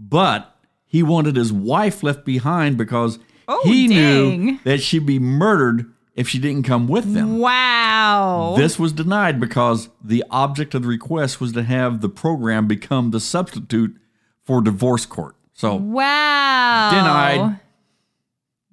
[0.00, 4.60] but he wanted his wife left behind because Oh, he knew dang.
[4.64, 7.38] that she'd be murdered if she didn't come with them.
[7.38, 8.52] Wow.
[8.54, 13.10] This was denied because the object of the request was to have the program become
[13.10, 13.96] the substitute
[14.44, 15.34] for divorce court.
[15.54, 16.90] So Wow.
[16.92, 17.60] Denied.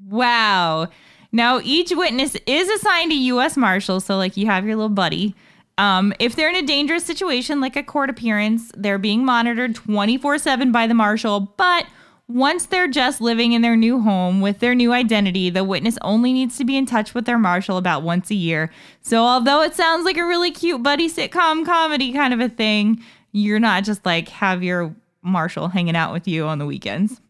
[0.10, 0.90] Wow.
[1.32, 3.56] Now, each witness is assigned a U.S.
[3.56, 5.34] Marshal, so like you have your little buddy.
[5.78, 10.38] Um, if they're in a dangerous situation, like a court appearance, they're being monitored 24
[10.38, 11.40] 7 by the marshal.
[11.56, 11.86] But
[12.28, 16.34] once they're just living in their new home with their new identity, the witness only
[16.34, 18.70] needs to be in touch with their marshal about once a year.
[19.02, 23.02] So, although it sounds like a really cute buddy sitcom comedy kind of a thing,
[23.32, 27.22] you're not just like have your marshal hanging out with you on the weekends.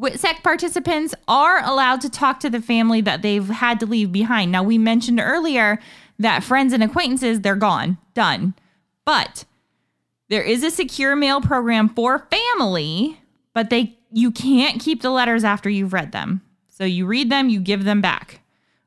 [0.00, 4.52] WITSEC participants are allowed to talk to the family that they've had to leave behind.
[4.52, 5.78] Now, we mentioned earlier
[6.18, 8.54] that friends and acquaintances, they're gone, done.
[9.06, 9.46] But
[10.28, 13.20] there is a secure mail program for family,
[13.56, 16.42] but they you can't keep the letters after you've read them.
[16.68, 18.42] So you read them, you give them back.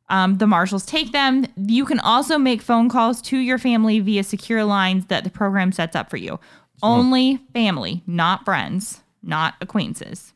[0.09, 1.47] Um, the marshals take them.
[1.57, 5.71] You can also make phone calls to your family via secure lines that the program
[5.71, 6.39] sets up for you.
[6.83, 10.33] Only family, not friends, not acquaintances.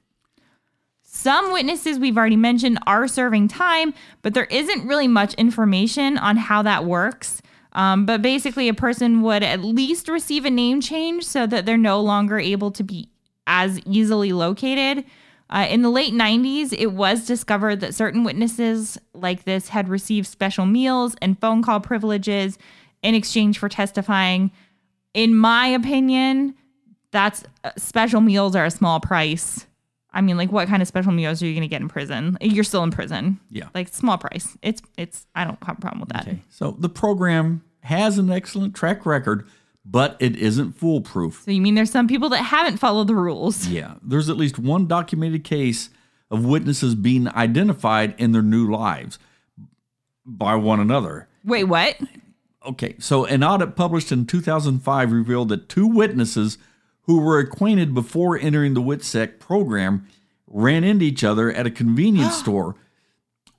[1.03, 3.93] Some witnesses we've already mentioned are serving time,
[4.23, 7.43] but there isn't really much information on how that works.
[7.73, 11.77] Um, but basically, a person would at least receive a name change so that they're
[11.77, 13.09] no longer able to be
[13.47, 15.05] as easily located.
[15.49, 20.25] Uh, in the late 90s, it was discovered that certain witnesses like this had received
[20.27, 22.57] special meals and phone call privileges
[23.03, 24.51] in exchange for testifying.
[25.13, 26.55] In my opinion,
[27.11, 29.67] that's uh, special meals are a small price.
[30.11, 32.37] I mean, like, what kind of special meals are you going to get in prison?
[32.39, 33.39] You're still in prison.
[33.49, 33.69] Yeah.
[33.73, 34.57] Like, small price.
[34.61, 36.27] It's, it's, I don't have a problem with that.
[36.49, 39.47] so the program has an excellent track record,
[39.85, 41.43] but it isn't foolproof.
[41.45, 43.67] So, you mean there's some people that haven't followed the rules?
[43.67, 45.89] Yeah, there's at least one documented case
[46.31, 49.19] of witnesses being identified in their new lives
[50.25, 51.27] by one another.
[51.43, 51.97] Wait, what?
[52.65, 56.57] Okay, so an audit published in 2005 revealed that two witnesses
[57.01, 60.07] who were acquainted before entering the WITSEC program
[60.47, 62.75] ran into each other at a convenience store.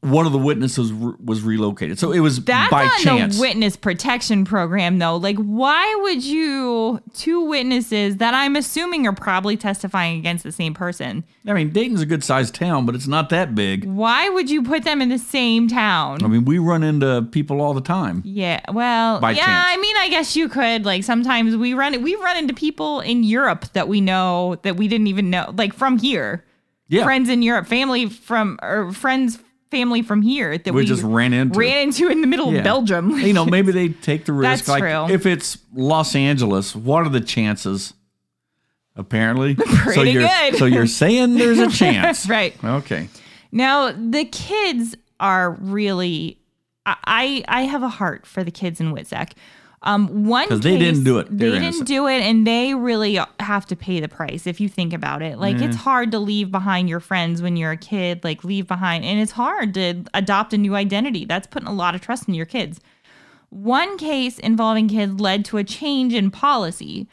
[0.05, 1.99] One of the witnesses re- was relocated.
[1.99, 3.37] So it was That's by on chance.
[3.37, 5.17] the witness protection program, though.
[5.17, 10.75] Like, why would you, two witnesses that I'm assuming are probably testifying against the same
[10.75, 13.85] person, I mean, Dayton's a good sized town, but it's not that big.
[13.85, 16.23] why would you put them in the same town?
[16.23, 18.23] I mean, we run into people all the time.
[18.25, 19.45] Yeah, well, By yeah.
[19.47, 19.65] chance.
[19.69, 20.85] I mean, I guess you could.
[20.85, 24.87] Like sometimes we run we run into people in Europe that we know that we
[24.89, 26.45] didn't even know, like from here.
[26.89, 27.05] Yeah.
[27.05, 29.39] friends in Europe, family from or friends,
[29.71, 31.59] family from here that We we, just ran into.
[31.59, 32.59] ran into in the middle Yeah.
[32.59, 33.11] of Belgium.
[33.19, 34.67] you know, maybe they take the risk.
[34.67, 35.15] That's like true.
[35.15, 37.95] if it's Los Angeles, what are the chances?
[38.97, 40.57] Apparently, so Pretty you're good.
[40.57, 42.55] so you're saying there's a chance, That's right.
[42.65, 43.09] Okay,
[43.51, 46.39] Now the kids are really.
[46.87, 49.33] I I I have a heart for the kids in WITSEC.
[49.87, 51.27] Um, one because they didn't do it.
[51.31, 54.47] They They're didn't do it, and they really have to pay the price.
[54.47, 57.73] If you think about it, like it's hard to leave behind your friends when you're
[57.73, 58.25] a kid.
[58.25, 61.27] Like leave behind, and it's hard to adopt a new identity.
[61.27, 62.81] That's putting a lot of trust in your kids.
[63.51, 67.07] One case involving kids led to a change in policy.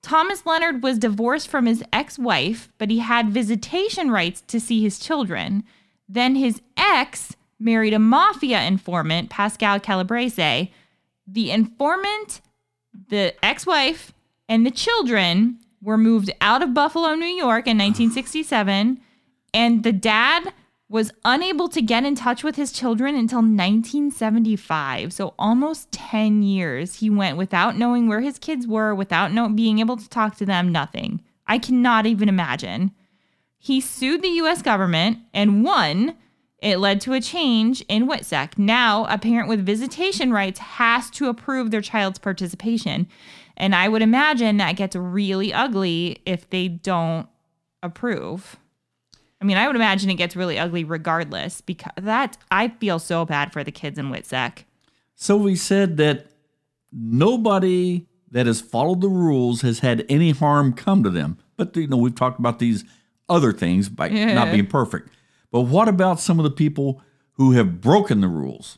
[0.00, 4.82] Thomas Leonard was divorced from his ex wife, but he had visitation rights to see
[4.82, 5.64] his children.
[6.08, 10.72] Then his ex married a mafia informant, Pascal Calabrese.
[11.26, 12.40] The informant,
[13.08, 14.12] the ex wife,
[14.48, 19.00] and the children were moved out of Buffalo, New York in 1967.
[19.52, 20.52] And the dad
[20.88, 25.12] was unable to get in touch with his children until 1975.
[25.12, 29.96] So almost 10 years he went without knowing where his kids were, without being able
[29.96, 31.22] to talk to them, nothing.
[31.46, 32.92] I cannot even imagine.
[33.58, 36.16] He sued the US government and won.
[36.60, 38.56] It led to a change in WITSEC.
[38.56, 43.08] Now, a parent with visitation rights has to approve their child's participation.
[43.56, 47.28] And I would imagine that gets really ugly if they don't
[47.82, 48.56] approve.
[49.40, 53.26] I mean, I would imagine it gets really ugly regardless because that I feel so
[53.26, 54.64] bad for the kids in WITSEC.
[55.14, 56.26] So we said that
[56.90, 61.38] nobody that has followed the rules has had any harm come to them.
[61.56, 62.84] But you know, we've talked about these
[63.28, 64.34] other things by Yeah.
[64.34, 65.10] not being perfect.
[65.56, 67.00] But what about some of the people
[67.36, 68.76] who have broken the rules?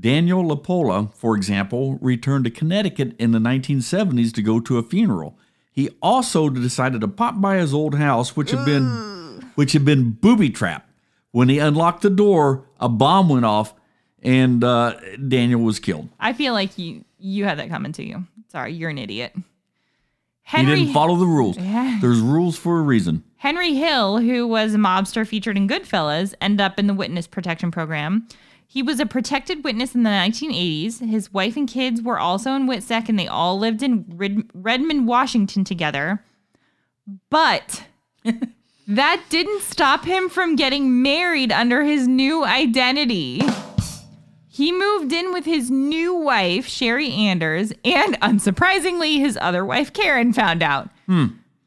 [0.00, 5.38] Daniel Lapola, for example, returned to Connecticut in the 1970s to go to a funeral.
[5.70, 8.82] He also decided to pop by his old house, which had been
[9.54, 10.90] which had been booby trapped.
[11.30, 13.74] When he unlocked the door, a bomb went off,
[14.24, 14.98] and uh,
[15.28, 16.08] Daniel was killed.
[16.18, 18.24] I feel like you you had that coming to you.
[18.48, 19.36] Sorry, you're an idiot.
[20.46, 21.56] He didn't follow the rules.
[21.56, 21.98] Yeah.
[22.00, 23.22] There's rules for a reason.
[23.44, 27.70] Henry Hill, who was a mobster featured in Goodfellas, ended up in the witness protection
[27.70, 28.26] program.
[28.66, 31.06] He was a protected witness in the 1980s.
[31.06, 35.06] His wife and kids were also in WITSEC, and they all lived in Red- Redmond,
[35.06, 36.24] Washington together.
[37.28, 37.84] But
[38.88, 43.42] that didn't stop him from getting married under his new identity.
[44.48, 50.32] He moved in with his new wife, Sherry Anders, and unsurprisingly, his other wife, Karen,
[50.32, 50.88] found out.
[51.04, 51.26] Hmm.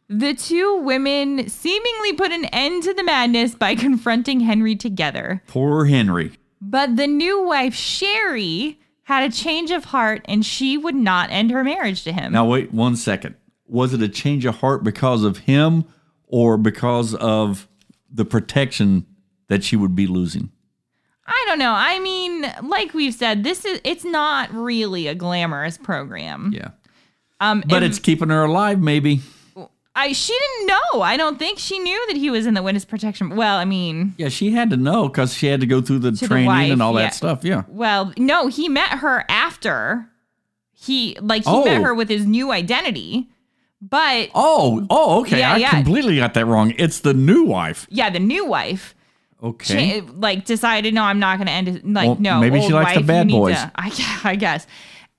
[0.09, 5.43] The two women seemingly put an end to the madness by confronting Henry together.
[5.47, 6.31] Poor Henry.
[6.61, 11.51] But the new wife, Sherry, had a change of heart and she would not end
[11.51, 12.33] her marriage to him.
[12.33, 13.35] Now wait one second.
[13.67, 15.85] Was it a change of heart because of him
[16.25, 17.67] or because of
[18.11, 19.05] the protection
[19.49, 20.51] that she would be losing?
[21.25, 21.73] I don't know.
[21.75, 26.51] I mean, like we've said, this is it's not really a glamorous program.
[26.53, 26.69] Yeah.
[27.41, 29.21] Um But it's keeping her alive, maybe.
[29.99, 31.01] I she didn't know.
[31.01, 33.35] I don't think she knew that he was in the witness protection.
[33.35, 36.11] Well, I mean, Yeah, she had to know because she had to go through the
[36.11, 37.01] the training wife, and all yeah.
[37.07, 37.43] that stuff.
[37.43, 37.63] Yeah.
[37.67, 40.07] Well, no, he met her after
[40.73, 41.65] he like he Oh.
[41.65, 43.27] met her with his new identity.
[43.81, 45.39] But Oh, oh, okay.
[45.39, 45.69] Yeah, I yeah.
[45.71, 46.73] completely got that wrong.
[46.77, 47.87] It's the new wife.
[47.89, 48.95] yeah, the new wife
[49.43, 50.01] Okay.
[50.01, 51.87] cha- like decided no, I'm not going to end it.
[51.87, 53.55] Like Well, no, maybe she likes the bad boys.
[53.55, 53.91] to- I,
[54.23, 54.65] I guess.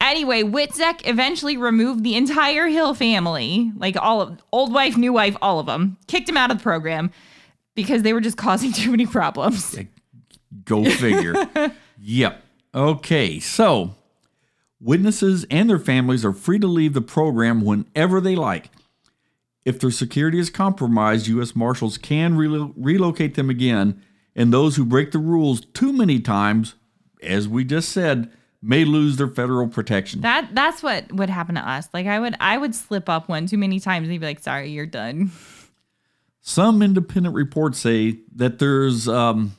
[0.00, 5.36] Anyway, WITSEC eventually removed the entire Hill family, like all of old wife, new wife,
[5.42, 7.10] all of them, kicked him out of the program
[7.74, 9.76] because they were just causing too many problems.
[10.64, 11.34] Go figure.
[11.98, 12.42] yep.
[12.74, 13.40] Okay.
[13.40, 13.96] So,
[14.80, 18.70] witnesses and their families are free to leave the program whenever they like.
[19.64, 21.56] If their security is compromised, U.S.
[21.56, 24.00] Marshals can relo- relocate them again,
[24.34, 26.76] and those who break the rules too many times,
[27.22, 28.30] as we just said,
[28.60, 30.20] may lose their federal protection.
[30.22, 31.88] That that's what would happen to us.
[31.92, 34.40] Like I would I would slip up one too many times and he'd be like,
[34.40, 35.30] "Sorry, you're done."
[36.40, 39.54] Some independent reports say that there's um,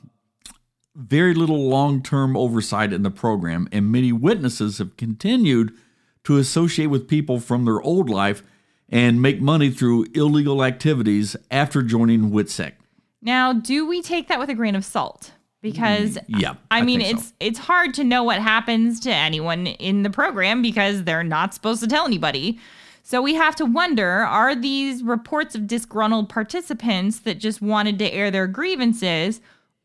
[0.96, 5.72] very little long term oversight in the program, and many witnesses have continued
[6.24, 8.42] to associate with people from their old life
[8.88, 12.72] and make money through illegal activities after joining WITSEC.
[13.22, 15.32] Now, do we take that with a grain of salt?
[15.62, 17.22] Because mm, Yeah, I, I mean, think so.
[17.22, 21.54] it's it's hard to know what happens to anyone in the program because they're not
[21.54, 22.58] supposed to tell anybody.
[23.02, 28.12] So we have to wonder: Are these reports of disgruntled participants that just wanted to
[28.12, 29.40] air their grievances,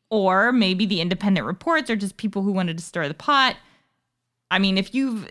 [0.10, 3.58] or maybe the independent reports are just people who wanted to stir the pot?
[4.52, 5.28] I mean, if you've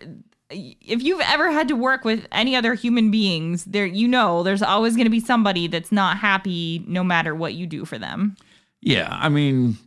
[0.51, 4.62] if you've ever had to work with any other human beings, there you know there's
[4.62, 8.36] always going to be somebody that's not happy no matter what you do for them.
[8.80, 9.78] Yeah, I mean,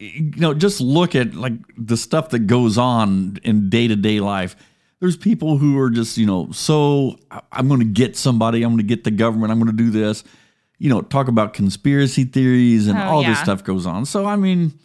[0.00, 4.18] you know, just look at like the stuff that goes on in day to day
[4.20, 4.56] life.
[4.98, 7.18] There's people who are just, you know, so
[7.52, 9.90] I'm going to get somebody, I'm going to get the government, I'm going to do
[9.90, 10.24] this.
[10.78, 14.06] You know, talk about conspiracy theories and Oh, all this stuff goes on.
[14.06, 14.78] So, I mean,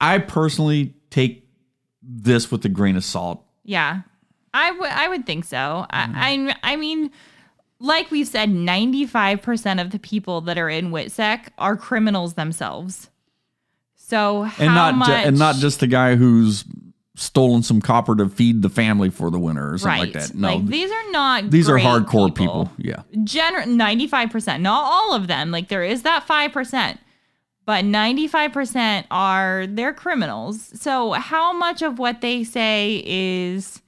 [0.00, 1.48] I personally take
[2.02, 3.44] this with a grain of salt.
[3.62, 4.00] Yeah,
[4.52, 5.86] I would I would think so.
[5.90, 6.48] I, mm-hmm.
[6.48, 7.12] I I mean,
[7.78, 12.34] like we've said, ninety five percent of the people that are in WITSEC are criminals
[12.34, 13.09] themselves.
[14.10, 15.08] So how And not much?
[15.08, 16.64] ju- and not just the guy who's
[17.16, 20.14] stolen some copper to feed the family for the winter or something right.
[20.14, 20.34] like that.
[20.34, 21.50] No, like these are not.
[21.50, 22.70] these are hardcore people.
[22.78, 23.02] Yeah.
[23.14, 25.50] Gener- 95%, not all of them.
[25.50, 26.98] Like there is that 5%.
[27.66, 30.72] but 95% are they're criminals.
[30.80, 33.80] So how much of what they say is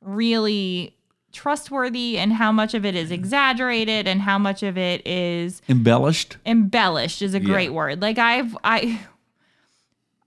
[0.00, 0.96] really
[1.32, 3.14] trustworthy and how much of it is mm-hmm.
[3.14, 6.36] exaggerated and how much of it is Embellished.
[6.46, 8.00] embellished is a great word.
[8.02, 9.00] Like I've I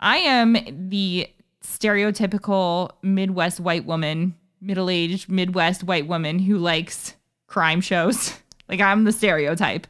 [0.03, 0.57] I am
[0.89, 1.27] the
[1.63, 7.15] stereotypical Midwest white woman, middle-aged Midwest white woman who likes
[7.47, 8.33] crime shows.
[8.69, 9.85] Like I'm the stereotype.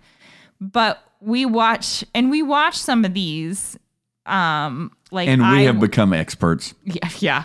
[0.60, 3.78] But we watch and we watch some of these
[4.26, 6.74] um like And we I- have become experts.
[6.84, 7.44] yeah, yeah.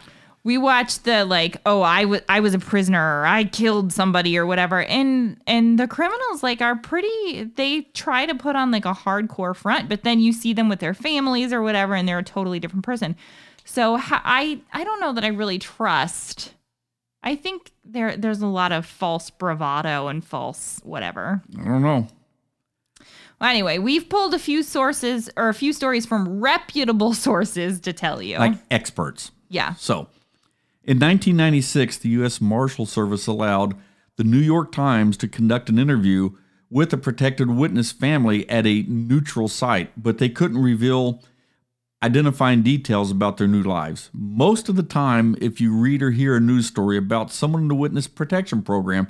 [0.48, 4.38] We watched the like, oh, I was I was a prisoner or I killed somebody
[4.38, 4.82] or whatever.
[4.82, 9.54] And and the criminals like are pretty they try to put on like a hardcore
[9.54, 12.58] front, but then you see them with their families or whatever and they're a totally
[12.58, 13.14] different person.
[13.66, 16.54] So I I don't know that I really trust
[17.22, 21.42] I think there there's a lot of false bravado and false whatever.
[21.60, 22.08] I don't know.
[23.38, 27.92] Well, anyway, we've pulled a few sources or a few stories from reputable sources to
[27.92, 28.38] tell you.
[28.38, 29.30] Like experts.
[29.50, 29.74] yeah.
[29.74, 30.08] So,
[30.88, 32.40] in 1996, the U.S.
[32.40, 33.76] Marshal Service allowed
[34.16, 36.30] the New York Times to conduct an interview
[36.70, 41.22] with a protected witness family at a neutral site, but they couldn't reveal
[42.02, 44.08] identifying details about their new lives.
[44.14, 47.68] Most of the time, if you read or hear a news story about someone in
[47.68, 49.08] the witness protection program,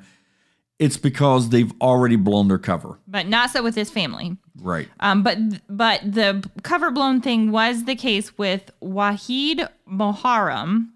[0.81, 2.99] it's because they've already blown their cover.
[3.07, 4.37] But not so with this family.
[4.61, 4.89] Right.
[4.99, 10.91] Um, but but the cover blown thing was the case with Wahid Moharram,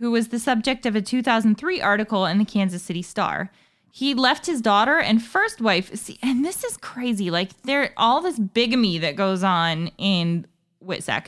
[0.00, 3.50] who was the subject of a 2003 article in the Kansas City Star.
[3.92, 5.94] He left his daughter and first wife.
[5.94, 7.30] See, and this is crazy.
[7.30, 10.46] Like there, all this bigamy that goes on in
[10.84, 11.26] WITSEC.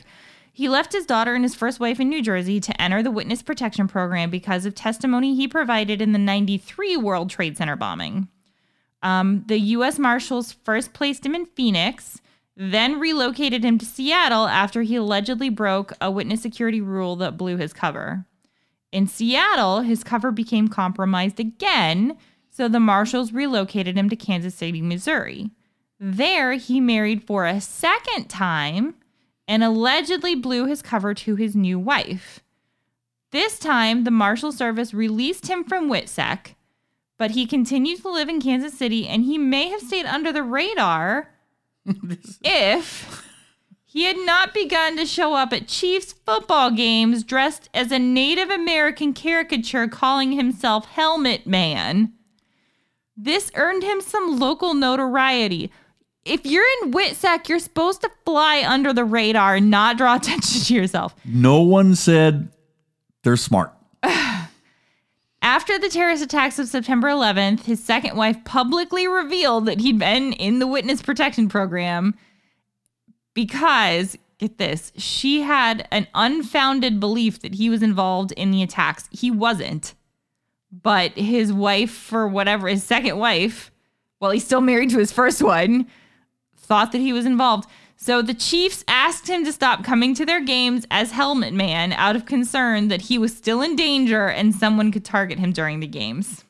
[0.51, 3.41] He left his daughter and his first wife in New Jersey to enter the witness
[3.41, 8.27] protection program because of testimony he provided in the 93 World Trade Center bombing.
[9.01, 9.99] Um, the U.S.
[9.99, 12.21] Marshals first placed him in Phoenix,
[12.55, 17.57] then relocated him to Seattle after he allegedly broke a witness security rule that blew
[17.57, 18.25] his cover.
[18.93, 22.15] In Seattle, his cover became compromised again,
[22.51, 25.49] so the Marshals relocated him to Kansas City, Missouri.
[25.99, 28.93] There, he married for a second time
[29.47, 32.41] and allegedly blew his cover to his new wife.
[33.31, 36.53] This time, the Marshal Service released him from WITSEC,
[37.17, 40.43] but he continued to live in Kansas City and he may have stayed under the
[40.43, 41.31] radar
[42.43, 43.27] if
[43.93, 48.49] he had not begun to show up at Chiefs football games dressed as a Native
[48.49, 52.11] American caricature calling himself Helmet Man.
[53.15, 55.71] This earned him some local notoriety.
[56.25, 60.61] If you're in WITSEC, you're supposed to fly under the radar and not draw attention
[60.61, 61.13] to yourself.
[61.23, 62.51] No one said
[63.21, 63.73] they're smart.
[65.43, 70.33] After the terrorist attacks of September 11th, his second wife publicly revealed that he'd been
[70.33, 72.15] in the witness protection program
[73.33, 79.09] because, get this, she had an unfounded belief that he was involved in the attacks.
[79.11, 79.93] He wasn't.
[80.71, 83.71] But his wife, for whatever, his second wife,
[84.19, 85.87] while he's still married to his first one,
[86.55, 87.69] thought that he was involved.
[87.95, 92.15] So the Chiefs asked him to stop coming to their games as Helmet Man out
[92.15, 95.87] of concern that he was still in danger and someone could target him during the
[95.87, 96.43] games.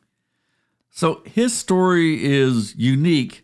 [0.90, 3.43] So his story is unique,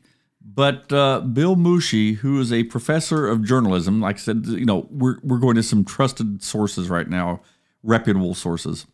[0.59, 4.89] but uh, Bill Moushey, who is a professor of journalism, like I said, you know,
[4.91, 7.39] we're, we're going to some trusted sources right now,
[7.81, 8.85] reputable sources.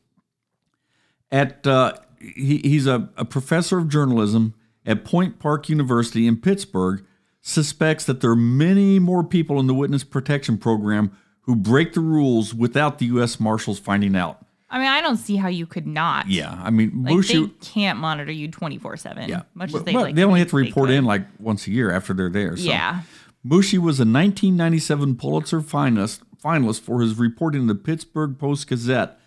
[1.32, 4.54] At uh, he, he's a, a professor of journalism
[4.86, 7.04] at Point Park University in Pittsburgh.
[7.42, 12.00] Suspects that there are many more people in the witness protection program who break the
[12.00, 13.40] rules without the U.S.
[13.40, 14.45] Marshals finding out.
[14.76, 16.28] I mean, I don't see how you could not.
[16.28, 19.30] Yeah, I mean, Like they can't monitor you 24/7.
[19.30, 21.66] Yeah, Much But- as they but like they only have to report in like once
[21.66, 22.58] a year after they're there.
[22.58, 22.64] So.
[22.64, 23.04] Yeah.
[23.48, 29.18] Moushey was a 1997 Pulitzer finalist, finalist for his reporting in the Pittsburgh Post Gazette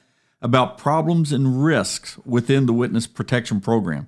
[0.42, 4.06] about problems and risks within the witness protection program.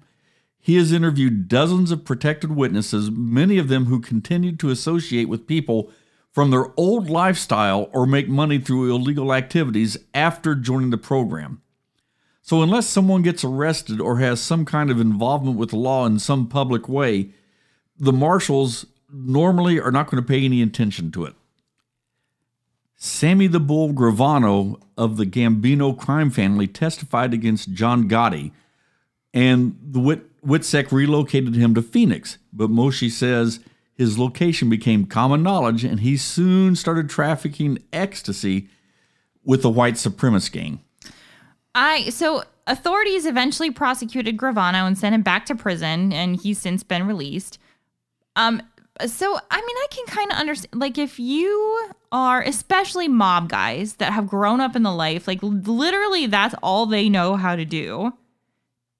[0.59, 5.47] He has interviewed dozens of protected witnesses, many of them who continued to associate with
[5.47, 5.91] people
[6.33, 11.61] from their old lifestyle or make money through illegal activities after joining the program.
[12.43, 16.18] So, unless someone gets arrested or has some kind of involvement with the law in
[16.18, 17.31] some public way,
[17.99, 21.35] the marshals normally are not going to pay any attention to it.
[22.97, 28.53] Sammy the Bull Gravano of the Gambino crime family testified against John Gotti,
[29.33, 32.39] and the Wit- Witsec relocated him to Phoenix.
[32.53, 33.61] But Moushey says
[34.01, 38.70] his location became common knowledge, and he soon started trafficking ecstasy
[39.44, 40.80] with the white supremacist gang.
[41.74, 46.82] I so authorities eventually prosecuted Gravano and sent him back to prison, and he's since
[46.82, 47.59] been released.
[48.36, 48.62] Um,
[49.07, 50.80] so I mean, I can kind of understand.
[50.80, 55.40] Like, if you are, especially mob guys that have grown up in the life, like
[55.42, 58.14] literally, that's all they know how to do.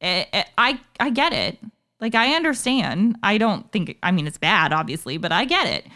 [0.03, 1.57] Eh, eh, I I get it.
[2.01, 3.17] Like, I understand.
[3.23, 3.97] I don't think.
[4.03, 5.87] I mean, it's bad, obviously, but I get it.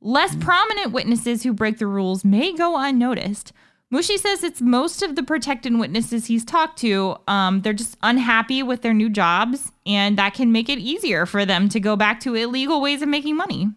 [0.00, 3.52] Less prominent witnesses who break the rules may go unnoticed.
[3.92, 7.16] Moushey says it's most of the protected witnesses he's talked to.
[7.28, 11.44] Um, they're just unhappy with their new jobs, and that can make it easier for
[11.44, 13.68] them to go back to illegal ways of making money.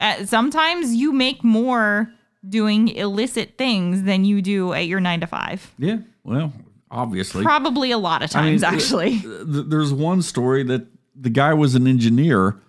[0.00, 2.10] Uh, sometimes you make more
[2.48, 5.72] doing illicit things than you do at your nine to five.
[5.78, 5.98] Yeah.
[6.24, 6.52] Well,
[6.92, 7.42] obviously.
[7.42, 9.20] Probably a lot of times, actually.
[9.20, 10.86] th- there's one story that
[11.16, 12.60] the guy was an engineer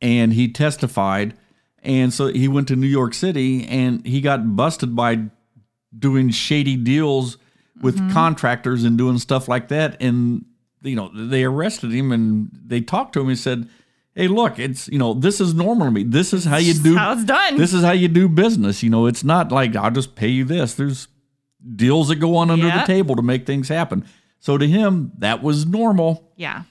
[0.00, 1.34] and he testified.
[1.82, 5.24] And so he went to New York City and he got busted by
[5.96, 7.36] doing shady deals
[7.80, 8.12] with mm-hmm.
[8.12, 10.00] contractors and doing stuff like that.
[10.00, 10.44] And,
[10.82, 13.68] you know, they arrested him and they talked to him and said,
[14.14, 16.02] Hey, look, it's, you know, this is normal to me.
[16.02, 17.56] This is how you do how it's done.
[17.56, 18.82] This is how you do business.
[18.82, 20.74] You know, it's not like I'll just pay you this.
[20.74, 21.06] There's
[21.74, 24.04] deals that go on under the table to make things happen.
[24.38, 26.32] So to him, that was normal.
[26.36, 26.64] yeah.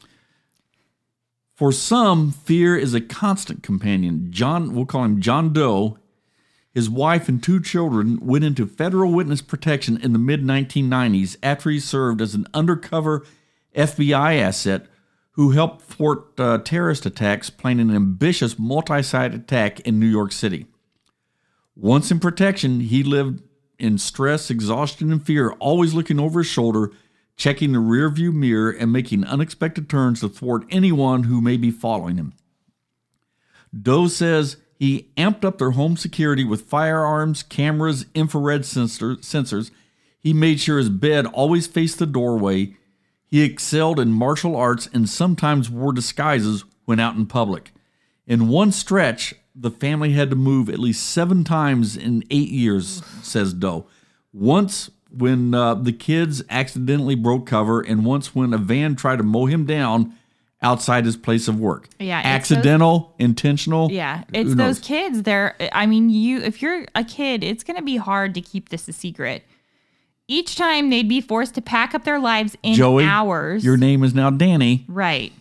[1.53, 4.27] For some, fear is a constant companion.
[4.29, 5.97] John, we'll call him John Doe,
[6.71, 11.71] his wife and two children went into federal witness protection in the mid 1990s after
[11.71, 13.25] he served as an undercover
[13.75, 14.85] FBI asset
[15.31, 20.31] who helped thwart uh, terrorist attacks, planning an ambitious multi site attack in New York
[20.31, 20.67] City.
[21.75, 23.41] Once in protection, he lived
[23.79, 26.91] in stress, exhaustion, and fear, always looking over his shoulder,
[27.35, 32.17] checking the rearview mirror, and making unexpected turns to thwart anyone who may be following
[32.17, 32.33] him.
[33.79, 39.71] Doe says he amped up their home security with firearms, cameras, infrared sensor, sensors.
[40.19, 42.75] He made sure his bed always faced the doorway.
[43.25, 47.71] He excelled in martial arts and sometimes wore disguises when out in public.
[48.25, 53.01] In one stretch, the family had to move at least seven times in eight years,
[53.23, 53.87] says Doe.
[54.31, 59.23] Once when uh, the kids accidentally broke cover, and once when a van tried to
[59.23, 60.13] mow him down
[60.61, 61.87] outside his place of work.
[61.99, 63.91] Yeah, accidental, intentional.
[63.91, 65.23] Yeah, it's those kids.
[65.23, 68.69] They're, I mean, you, if you're a kid, it's going to be hard to keep
[68.69, 69.43] this a secret.
[70.27, 73.63] Each time they'd be forced to pack up their lives in Joey, hours.
[73.63, 74.85] Your name is now Danny.
[74.87, 75.31] right.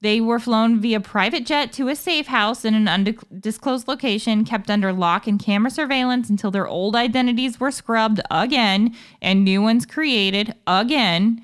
[0.00, 4.70] They were flown via private jet to a safe house in an undisclosed location, kept
[4.70, 9.84] under lock and camera surveillance until their old identities were scrubbed again and new ones
[9.84, 11.42] created again.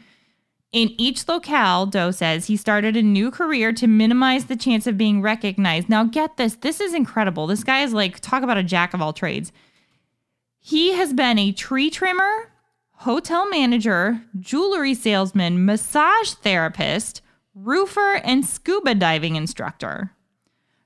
[0.70, 4.98] In each locale, Doe says he started a new career to minimize the chance of
[4.98, 5.88] being recognized.
[5.88, 7.46] Now, get this this is incredible.
[7.46, 9.52] This guy is like, talk about a jack of all trades.
[10.60, 12.50] He has been a tree trimmer,
[12.98, 17.20] hotel manager, jewelry salesman, massage therapist,
[17.54, 20.10] roofer, and scuba diving instructor.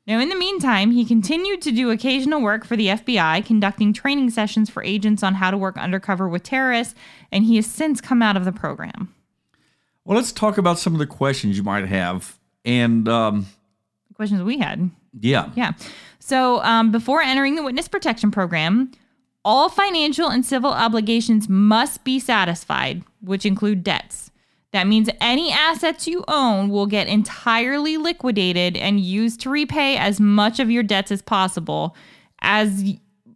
[0.06, 4.30] Now, in the meantime, he continued to do occasional work for the FBI, conducting training
[4.30, 6.94] sessions for agents on how to work undercover with terrorists,
[7.30, 9.14] and he has since come out of the program.
[10.04, 12.38] Well, let's talk about some of the questions you might have.
[12.64, 13.46] And um,
[14.14, 14.90] questions we had.
[15.20, 15.72] yeah, Yeah.
[16.18, 18.90] So um, before entering the witness protection program,
[19.44, 24.28] all financial and civil obligations must be satisfied, which include debts.
[24.72, 30.20] That means any assets you own will get entirely liquidated and used to repay as
[30.20, 31.96] much of your debts as possible,
[32.42, 32.84] as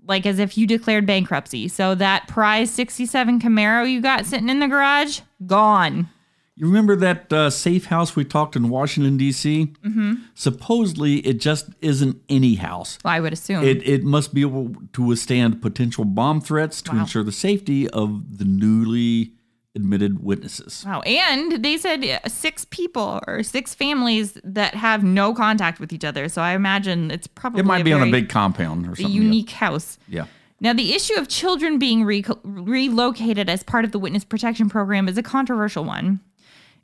[0.06, 1.68] like as if you declared bankruptcy.
[1.68, 6.08] So that prize 67 Camaro you got sitting in the garage, gone.
[6.54, 9.72] You remember that uh, safe house we talked in Washington D.C.
[9.82, 10.14] Mm-hmm.
[10.34, 12.98] Supposedly, it just isn't any house.
[13.02, 13.64] Well, I would assume.
[13.64, 17.00] It it must be able to withstand potential bomb threats to Wow.
[17.00, 19.32] ensure the safety of the newly
[19.74, 20.84] admitted witnesses.
[20.86, 21.00] Wow.
[21.00, 26.04] And they said uh, six people or six families that have no contact with each
[26.04, 26.28] other.
[26.28, 29.06] So I imagine it's probably It might a be on a big compound or something.
[29.08, 29.20] yeah.
[29.22, 29.98] unique house.
[30.08, 30.26] Yeah.
[30.60, 35.08] Now, the issue of children being re- relocated as part of the witness protection program
[35.08, 36.20] is a controversial one.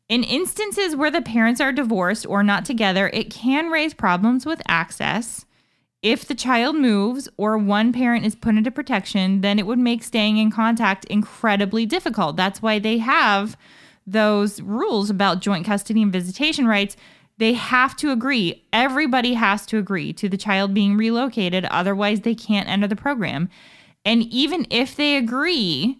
[0.08, 4.60] In instances where the parents are divorced or not together, it can raise problems with
[4.66, 5.44] access.
[6.02, 10.04] If the child moves or one parent is put into protection, then it would make
[10.04, 12.36] staying in contact incredibly difficult.
[12.36, 13.56] That's why they have
[14.06, 16.96] those rules about joint custody and visitation rights.
[17.38, 18.64] They have to agree.
[18.72, 21.64] Everybody has to agree to the child being relocated.
[21.66, 23.48] Otherwise, they can't enter the program.
[24.04, 25.98] And even if they agree,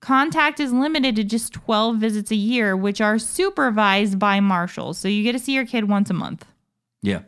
[0.00, 4.98] contact is limited to just 12 visits a year, which are supervised by marshals.
[4.98, 6.46] So you get to see your kid once a month.
[7.02, 7.22] Yeah.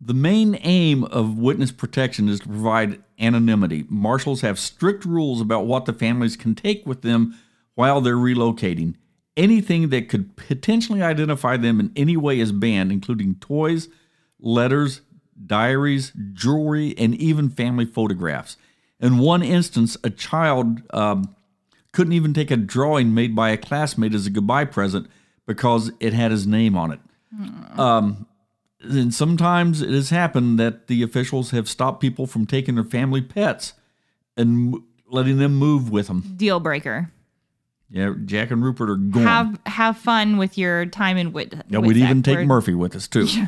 [0.00, 3.86] The main aim of witness protection is to provide anonymity.
[3.88, 7.38] Marshals have strict rules about what the families can take with them
[7.74, 8.94] while they're relocating.
[9.36, 13.88] Anything that could potentially identify them in any way is banned, including toys,
[14.38, 15.00] letters,
[15.44, 18.56] diaries, jewelry, and even family photographs.
[19.00, 21.34] In one instance, a child um,
[21.92, 25.08] couldn't even take a drawing made by a classmate as a goodbye present
[25.46, 27.00] because it had his name on it.
[27.78, 28.25] Um,
[28.90, 33.20] and sometimes it has happened that the officials have stopped people from taking their family
[33.20, 33.72] pets
[34.36, 34.76] and
[35.08, 36.34] letting them move with them.
[36.36, 37.10] Deal breaker.
[37.90, 39.22] Yeah, Jack and Rupert are gone.
[39.22, 41.54] Have have fun with your time in Wit.
[41.68, 43.26] yeah, we'd even take We're- Murphy with us too.
[43.36, 43.46] Yeah.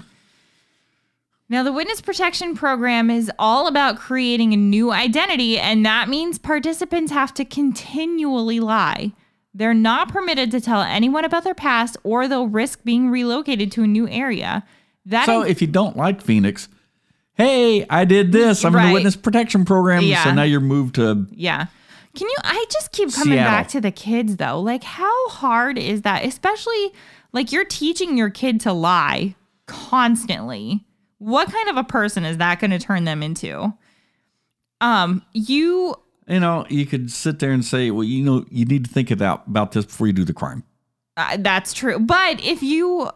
[1.51, 6.36] Now, the Witness Protection Program is all about creating a new identity, and that means
[6.36, 9.12] participants have to continually lie.
[9.55, 13.82] They're not permitted to tell anyone about their past, or they'll risk being relocated to
[13.82, 14.62] a new area.
[15.09, 16.68] That So in- if you don't like Phoenix,
[17.34, 18.64] hey, I did this.
[18.64, 18.86] I'm in Right.
[18.88, 20.02] the witness protection program.
[20.04, 20.24] Yeah.
[20.24, 21.66] So now you're moved to Yeah.
[22.14, 23.50] Can you I just keep coming Seattle.
[23.52, 24.61] back to the kids though.
[24.61, 26.24] Like how hard is that?
[26.24, 26.92] Especially
[27.32, 29.34] like you're teaching your kid to lie
[29.66, 30.84] constantly.
[31.18, 33.72] What kind of a person is that going to turn them into?
[34.80, 35.94] Um you
[36.28, 39.11] you know, you could sit there and say, well, you know, you need to think
[39.11, 40.62] about about this before you do the crime.
[41.16, 41.98] uh, that's true.
[41.98, 43.11] But if you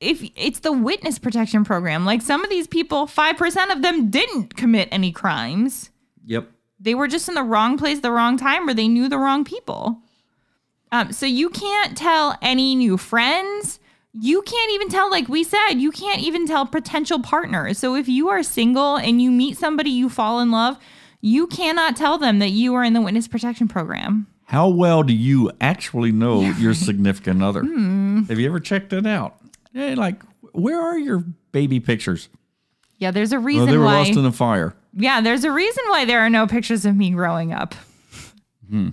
[0.00, 4.56] if it's the witness protection program, like some of these people, 5% of them didn't
[4.56, 5.90] commit any crimes.
[6.24, 6.50] Yep.
[6.78, 9.44] they were just in the wrong place the wrong time or they knew the wrong
[9.44, 10.02] people
[10.92, 13.80] um, so you can't tell any new friends
[14.12, 18.08] you can't even tell like we said you can't even tell potential partners so if
[18.08, 20.76] you are single and you meet somebody you fall in love
[21.22, 25.14] you cannot tell them that you are in the witness protection program How well do
[25.14, 27.62] you actually know your significant other?
[27.64, 28.22] Hmm.
[28.28, 29.36] Have you ever checked it out?
[29.78, 30.20] Hey, like,
[30.52, 31.22] where are your
[31.52, 32.28] baby pictures?
[33.00, 34.74] yeah there's a reason they were why lost in a fire.
[34.92, 37.76] yeah there's a reason why there are no pictures of me growing up
[38.68, 38.88] Hmm.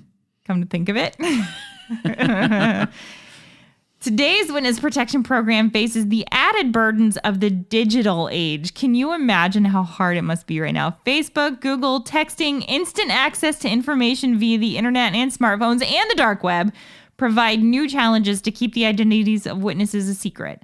[0.46, 1.18] come to think of it
[4.00, 8.76] Today's witness protection program faces the added burdens of the digital age.
[8.76, 10.96] Can you imagine how hard it must be right now?
[11.08, 16.44] Facebook, Google, texting, instant access to information via the internet and smartphones and the dark
[16.44, 16.72] web
[17.18, 20.62] provide new challenges to keep the identities of witnesses a secret.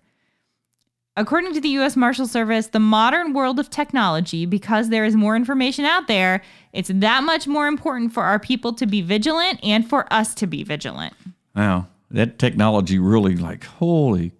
[1.18, 5.36] According to the US Marshal Service, the modern world of technology, because there is more
[5.36, 6.42] information out there,
[6.72, 10.48] it's that much more important for our people to be vigilant and for us to
[10.48, 11.14] be vigilant.
[11.56, 14.32] Wow, that technology really like holy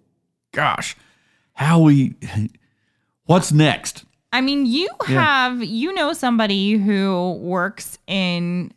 [0.52, 0.96] gosh,
[1.54, 2.14] how we
[3.26, 4.04] what's next?
[4.32, 8.72] I mean, you have you know somebody who works in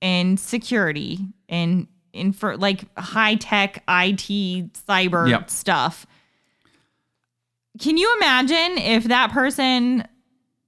[0.00, 1.18] in security
[1.48, 5.50] in in for like high tech IT cyber Yep.
[5.50, 6.06] stuff.
[7.78, 10.06] Can you imagine if that person,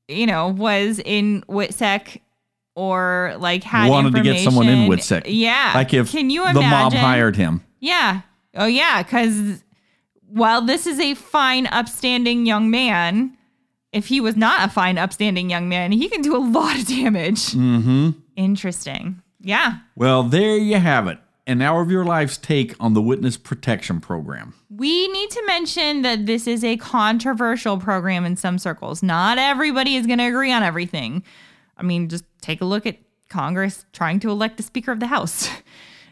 [0.09, 2.21] you know, was in WITSEC
[2.75, 5.23] or like had Wanted to get someone in WITSEC.
[5.27, 5.73] Yeah.
[5.75, 7.65] Like if Can you the mob hired him.
[7.81, 8.21] Yeah.
[8.55, 9.03] Oh, yeah.
[9.03, 9.65] Because
[10.29, 13.37] while this is a fine, upstanding young man,
[13.93, 16.87] if he was not a fine, upstanding young man, he can do a lot of
[16.87, 17.53] damage.
[17.53, 18.11] Mm-hmm.
[18.37, 19.23] Interesting.
[19.41, 19.79] Yeah.
[19.95, 21.19] Well, there you have it.
[21.49, 24.55] An hour of your life's take on the witness protection program.
[24.69, 29.01] We need to mention that this is a controversial program in some circles.
[29.03, 31.23] Not everybody is going to agree on everything.
[31.77, 32.97] I mean, just take a look at
[33.29, 35.49] Congress trying to elect the Speaker of the House.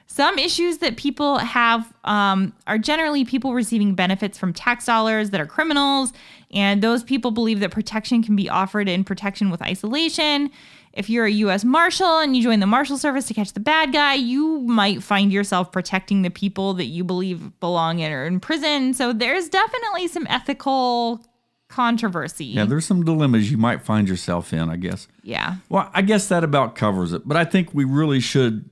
[0.07, 5.41] Some issues that people have um, are generally people receiving benefits from tax dollars that
[5.41, 6.13] are criminals,
[6.53, 10.53] and those people believe that protection can be offered in protection with isolation.
[10.95, 11.65] If you're a U.S.
[11.65, 15.33] Marshal and you join the Marshal Service to catch the bad guy, you might find
[15.33, 18.95] yourself protecting the people that you believe belong in or in prison.
[18.95, 21.27] So there's definitely some ethical
[21.69, 22.45] controversy.
[22.45, 25.09] Yeah, there's some dilemmas you might find yourself in, I guess.
[25.25, 25.57] yeah.
[25.69, 27.27] Well, I guess that about covers it.
[27.27, 28.65] But I think we really should,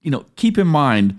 [0.00, 1.18] you know, keep in mind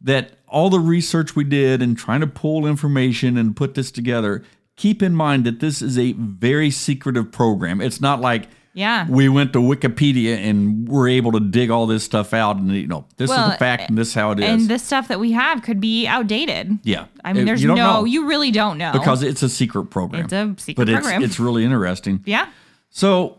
[0.00, 4.42] that all the research we did and trying to pull information and put this together,
[4.76, 7.82] keep in mind that this is a very secretive program.
[7.82, 9.06] It's not like Yeah.
[9.08, 12.86] we went to Wikipedia and we're able to dig all this stuff out and you
[12.86, 14.44] know, this is Well, the fact and this is how it is.
[14.46, 16.78] And the stuff that we have could be outdated.
[16.82, 17.06] yeah.
[17.24, 18.92] I mean, there's you no, know you really don't know.
[18.92, 20.24] because it's a secret program.
[20.24, 21.22] It's a secret but it's, program.
[21.22, 22.22] it's really interesting.
[22.26, 22.48] yeah.
[22.90, 23.38] So,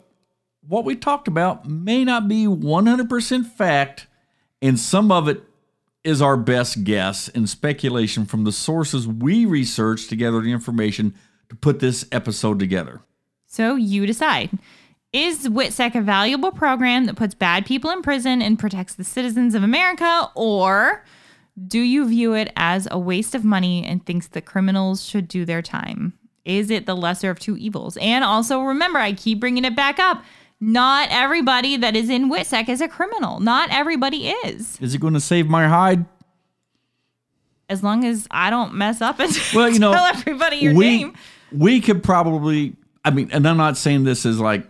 [0.67, 4.07] what we talked about may not be 100% fact,
[4.61, 5.43] and some of it
[6.03, 11.13] is our best guess and speculation from the sources we researched to gather the information
[11.49, 13.01] to put this episode together.
[13.45, 14.49] So you decide.
[15.13, 19.53] Is WITSEC a valuable program that puts bad people in prison and protects the citizens
[19.53, 20.31] of America?
[20.33, 21.05] Or
[21.67, 25.45] do you view it as a waste of money and thinks that criminals should do
[25.45, 26.17] their time?
[26.45, 27.95] Is it the lesser of two evils?
[27.97, 30.23] And also remember, I keep bringing it back up.
[30.59, 33.39] Not everybody that is in WITSEC is a criminal.
[33.39, 34.79] Not everybody is.
[34.81, 36.05] Is it going to save my hide?
[37.69, 40.85] As long as I don't mess up and Well, you know, tell everybody your we,
[40.85, 41.13] name.
[41.51, 44.67] We could probably, I mean, and I'm not saying this is like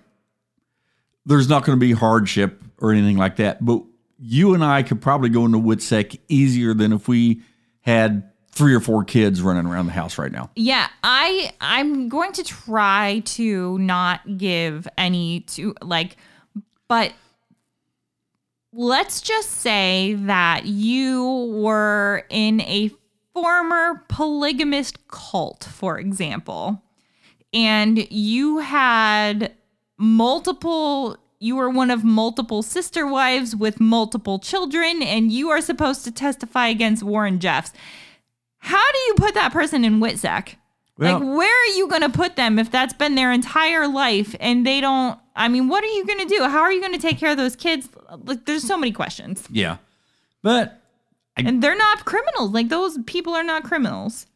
[1.26, 3.84] there's not going to be hardship or anything like that, but
[4.19, 7.41] you and I could probably go into WITSEC easier than if we
[7.82, 10.49] had three or four kids running around the house right now.
[10.55, 16.17] Yeah, I I'm going to try to not give any to like
[16.88, 17.13] but
[18.71, 22.91] let's just say that you were in a
[23.34, 26.82] former polygamist cult, for example,
[27.53, 29.53] and you had
[30.04, 36.04] multiple you are one of multiple sister wives with multiple children and you are supposed
[36.06, 37.74] to testify against Warren Jeffs.
[38.60, 40.56] How do you put that person in WITSEC?
[40.97, 44.36] Well- like where are you going to put them if that's been their entire life
[44.39, 46.43] and they don't I mean, what are you going to do?
[46.43, 47.89] How are you going to take care of those kids?
[48.24, 49.43] Like there's so many questions.
[49.51, 49.78] Yeah.
[50.43, 50.80] But
[51.36, 52.51] And they're not criminals.
[52.51, 54.28] Like those people are not criminals.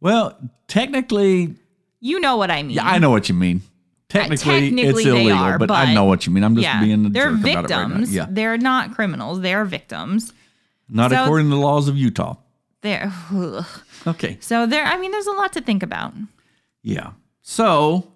[0.00, 0.36] well,
[0.66, 1.54] technically,
[2.00, 2.76] You know what I mean.
[2.76, 3.60] yeah, I know what you mean.
[4.12, 6.44] Technically, technically it's illegal, are, but, I know what you mean.
[6.44, 8.14] I'm just Yeah, being a they're jerk about it right victims.
[8.14, 9.40] Yeah, They're not criminals.
[9.40, 10.32] They're victims.
[10.88, 12.36] not so- according to the laws of Utah.
[12.82, 13.12] They're.
[14.06, 14.36] Okay.
[14.40, 14.84] so there.
[14.84, 16.12] I mean, there's a lot to think about.
[16.82, 17.12] Yeah.
[17.40, 18.08] So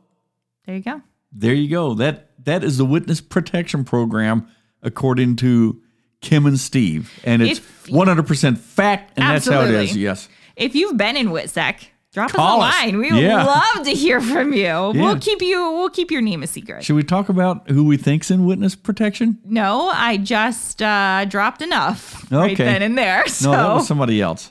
[0.67, 1.01] There you go.
[1.33, 1.95] there you go.
[1.95, 4.49] That that is the witness protection program
[4.83, 5.81] according to
[6.21, 9.97] Kim and Steve, and it's If- 100 percent fact, and that's how it is.
[9.97, 10.29] Yes.
[10.57, 12.97] If you've been in WITSEC, drop Call us a line.
[12.99, 13.45] We would Yeah.
[13.45, 14.62] love to hear from you.
[14.62, 14.91] Yeah.
[14.93, 15.59] We'll keep you.
[15.73, 16.83] We'll keep your name a secret.
[16.83, 19.39] Should we talk about who we think's in witness protection?
[19.45, 22.64] No, I just uh, dropped enough right Okay.
[22.64, 23.23] then and there.
[23.43, 24.51] No, that was somebody else.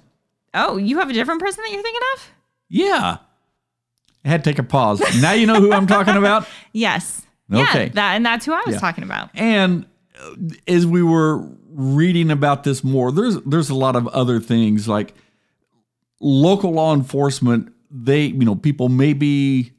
[0.53, 2.31] oh, you have a different person that you're thinking of?
[2.69, 3.17] Yeah.
[4.23, 5.01] I had to take a pause.
[5.21, 6.47] now you know who I'm talking about.
[6.71, 7.23] Yes.
[7.51, 7.83] Okay.
[7.85, 8.79] Yeah, that and that's who I was Yeah.
[8.79, 9.29] talking about.
[9.33, 9.85] And
[10.21, 10.31] uh,
[10.67, 15.13] as we were reading about this more, there's there's a lot of other things like
[16.25, 17.71] local law enforcement.
[17.91, 19.71] They, you know, people may be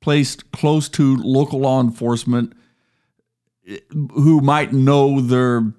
[0.00, 2.52] placed close to local law enforcement
[3.66, 5.72] eh, who might know their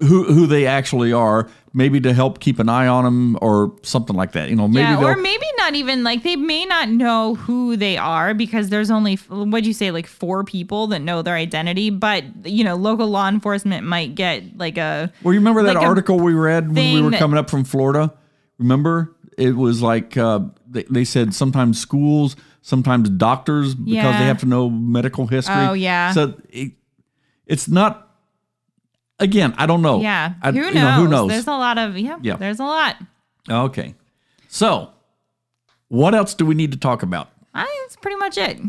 [0.00, 4.16] who who they actually are, maybe to help keep an eye on them or something
[4.16, 4.48] like that.
[4.48, 7.96] You know, maybe yeah, or maybe not even like they may not know who they
[7.96, 12.24] are because there's only what'd you say like four people that know their identity, but
[12.46, 16.18] you know local law enforcement might get like a Well, you remember that like article
[16.18, 18.14] we read when we were coming up from Florida?
[18.58, 19.14] Remember?
[19.36, 24.18] It was like uh, they, they said sometimes schools, sometimes doctors, because Yeah.
[24.18, 25.54] they have to know medical history.
[25.54, 26.12] Oh, yeah.
[26.12, 26.72] So it,
[27.46, 28.04] it's not.
[29.20, 30.00] Again, I don't know.
[30.00, 30.34] yeah.
[30.42, 30.74] I, who you knows?
[30.74, 31.28] know, who knows?
[31.30, 32.36] There's a lot of yeah, Yeah.
[32.36, 32.96] There's a lot.
[33.50, 33.94] okay.
[34.48, 34.90] So,
[35.88, 37.28] what else do we need to talk about?
[37.54, 38.60] I think that's pretty much it.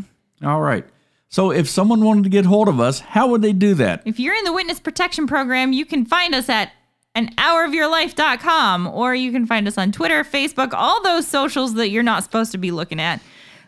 [0.44, 0.84] All right.
[1.28, 4.02] So, if someone wanted to get hold of us, how would they do that?
[4.04, 6.72] If you're in the witness protection program, you can find us at
[7.14, 12.02] an hourofyourlife.com or you can find us on Twitter, Facebook, all those socials that you're
[12.02, 13.20] not supposed to be looking at.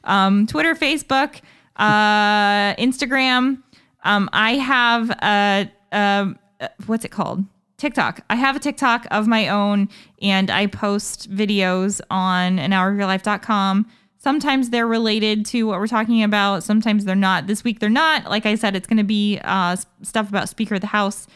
[0.04, 1.40] Um, Twitter, Facebook,
[1.76, 3.62] uh, Instagram.
[4.04, 7.44] Um, I have a, um, uh, what's it called?
[7.78, 8.20] TikTok.
[8.30, 9.88] I have a TikTok of my own
[10.20, 13.90] and I post videos on an hourofyourlife.com.
[14.18, 16.62] Sometimes they're related to what we're talking about.
[16.62, 17.48] Sometimes they're not.
[17.48, 18.30] This week they're not.
[18.30, 21.26] Like I said, it's going to be uh, stuff about Speaker of the House.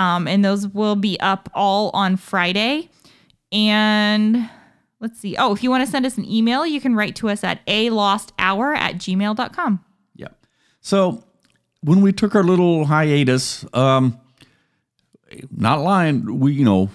[0.00, 2.88] Um, and those will be up all on Friday.
[3.52, 4.48] And
[5.00, 5.36] let's see.
[5.36, 7.60] Oh, if you want to send us an email, you can write to us at
[7.66, 9.84] a lost hour at gmail.com.
[10.14, 10.28] Yeah.
[10.80, 11.22] So
[11.82, 14.18] when we took our little hiatus, um,
[15.54, 16.90] not lying, we you know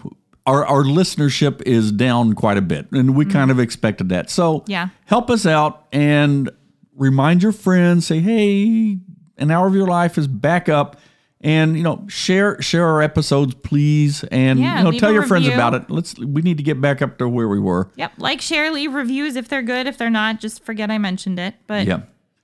[0.45, 4.29] our our listenership is down quite a bit, and we kind of expected that.
[4.29, 4.89] So Yeah.
[5.05, 6.49] help us out and
[6.95, 8.07] remind your friends.
[8.07, 8.99] Say, hey,
[9.37, 10.97] an hour of your life is back up.
[11.45, 15.47] And you know, share share our episodes, please, and Yeah, you know, tell your friends
[15.47, 15.91] about it.
[15.91, 17.91] Let's we need to get back up to where we were.
[17.97, 18.13] Yep.
[18.17, 19.85] Like, share, leave reviews if they're good.
[19.85, 21.53] If they're not, just forget I mentioned it.
[21.67, 21.99] But Yeah.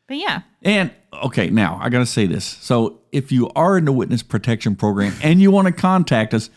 [0.07, 0.41] but yeah.
[0.61, 0.91] And
[1.23, 2.45] okay, now I got to say this.
[2.45, 6.51] So, if you are in the witness protection program and you want to contact us,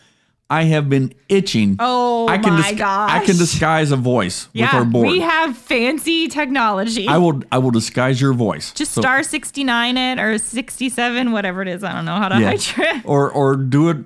[0.49, 1.75] I have been itching.
[1.79, 3.11] Oh I can my dis- gosh.
[3.11, 5.07] I can disguise a voice with our board.
[5.07, 7.07] we have fancy technology.
[7.07, 7.41] I will.
[7.51, 8.71] I will disguise your voice.
[8.71, 11.83] just So- star 69 it or 67, whatever it is.
[11.83, 12.51] I don't know how to yeah.
[12.55, 13.97] hide your or or do it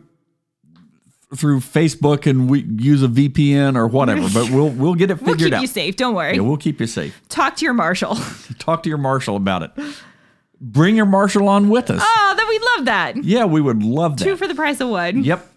[1.36, 4.28] through Facebook and we use a VPN or whatever.
[4.34, 5.28] But we'll we'll get it figured out.
[5.28, 5.62] We'll keep out.
[5.62, 5.96] you safe.
[5.98, 6.36] Don't worry.
[6.36, 7.22] Yeah, we'll keep you safe.
[7.30, 8.16] Talk to your marshal.
[8.60, 9.72] Talk to your marshal about it.
[10.62, 12.02] Bring your marshal on with us.
[12.04, 13.24] oh, that we'd love that.
[13.24, 14.24] yeah, we would love that.
[14.26, 15.24] Two for the price of one.
[15.24, 15.49] Yep.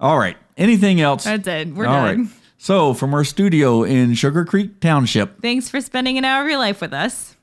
[0.00, 0.36] All right.
[0.56, 1.24] Anything else?
[1.24, 1.68] That's it.
[1.74, 2.18] We're All done.
[2.24, 2.28] right.
[2.58, 6.58] So, from our studio in Sugar Creek Township, Thanks for spending an hour of your
[6.58, 7.36] life with us.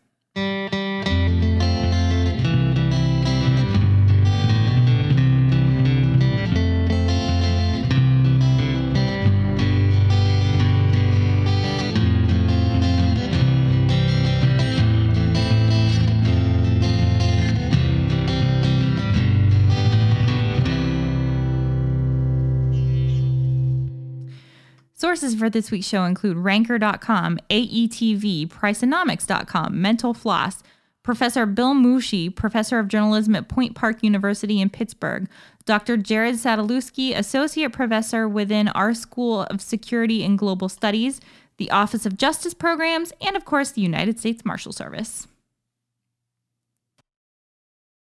[25.17, 30.61] Sources for this week's show include Ranker.com, AETV, Priceonomics.com, Mental Floss,
[31.01, 35.27] Professor Bill Moushey, Professor of Journalism at Point Park University in Pittsburgh,
[35.65, 35.97] Dr.
[35.97, 41.19] Jarrod Sadulski, Associate Professor within our School of Security and Global Studies,
[41.57, 45.27] the Office of Justice Programs, and of course, the United States Marshal Service.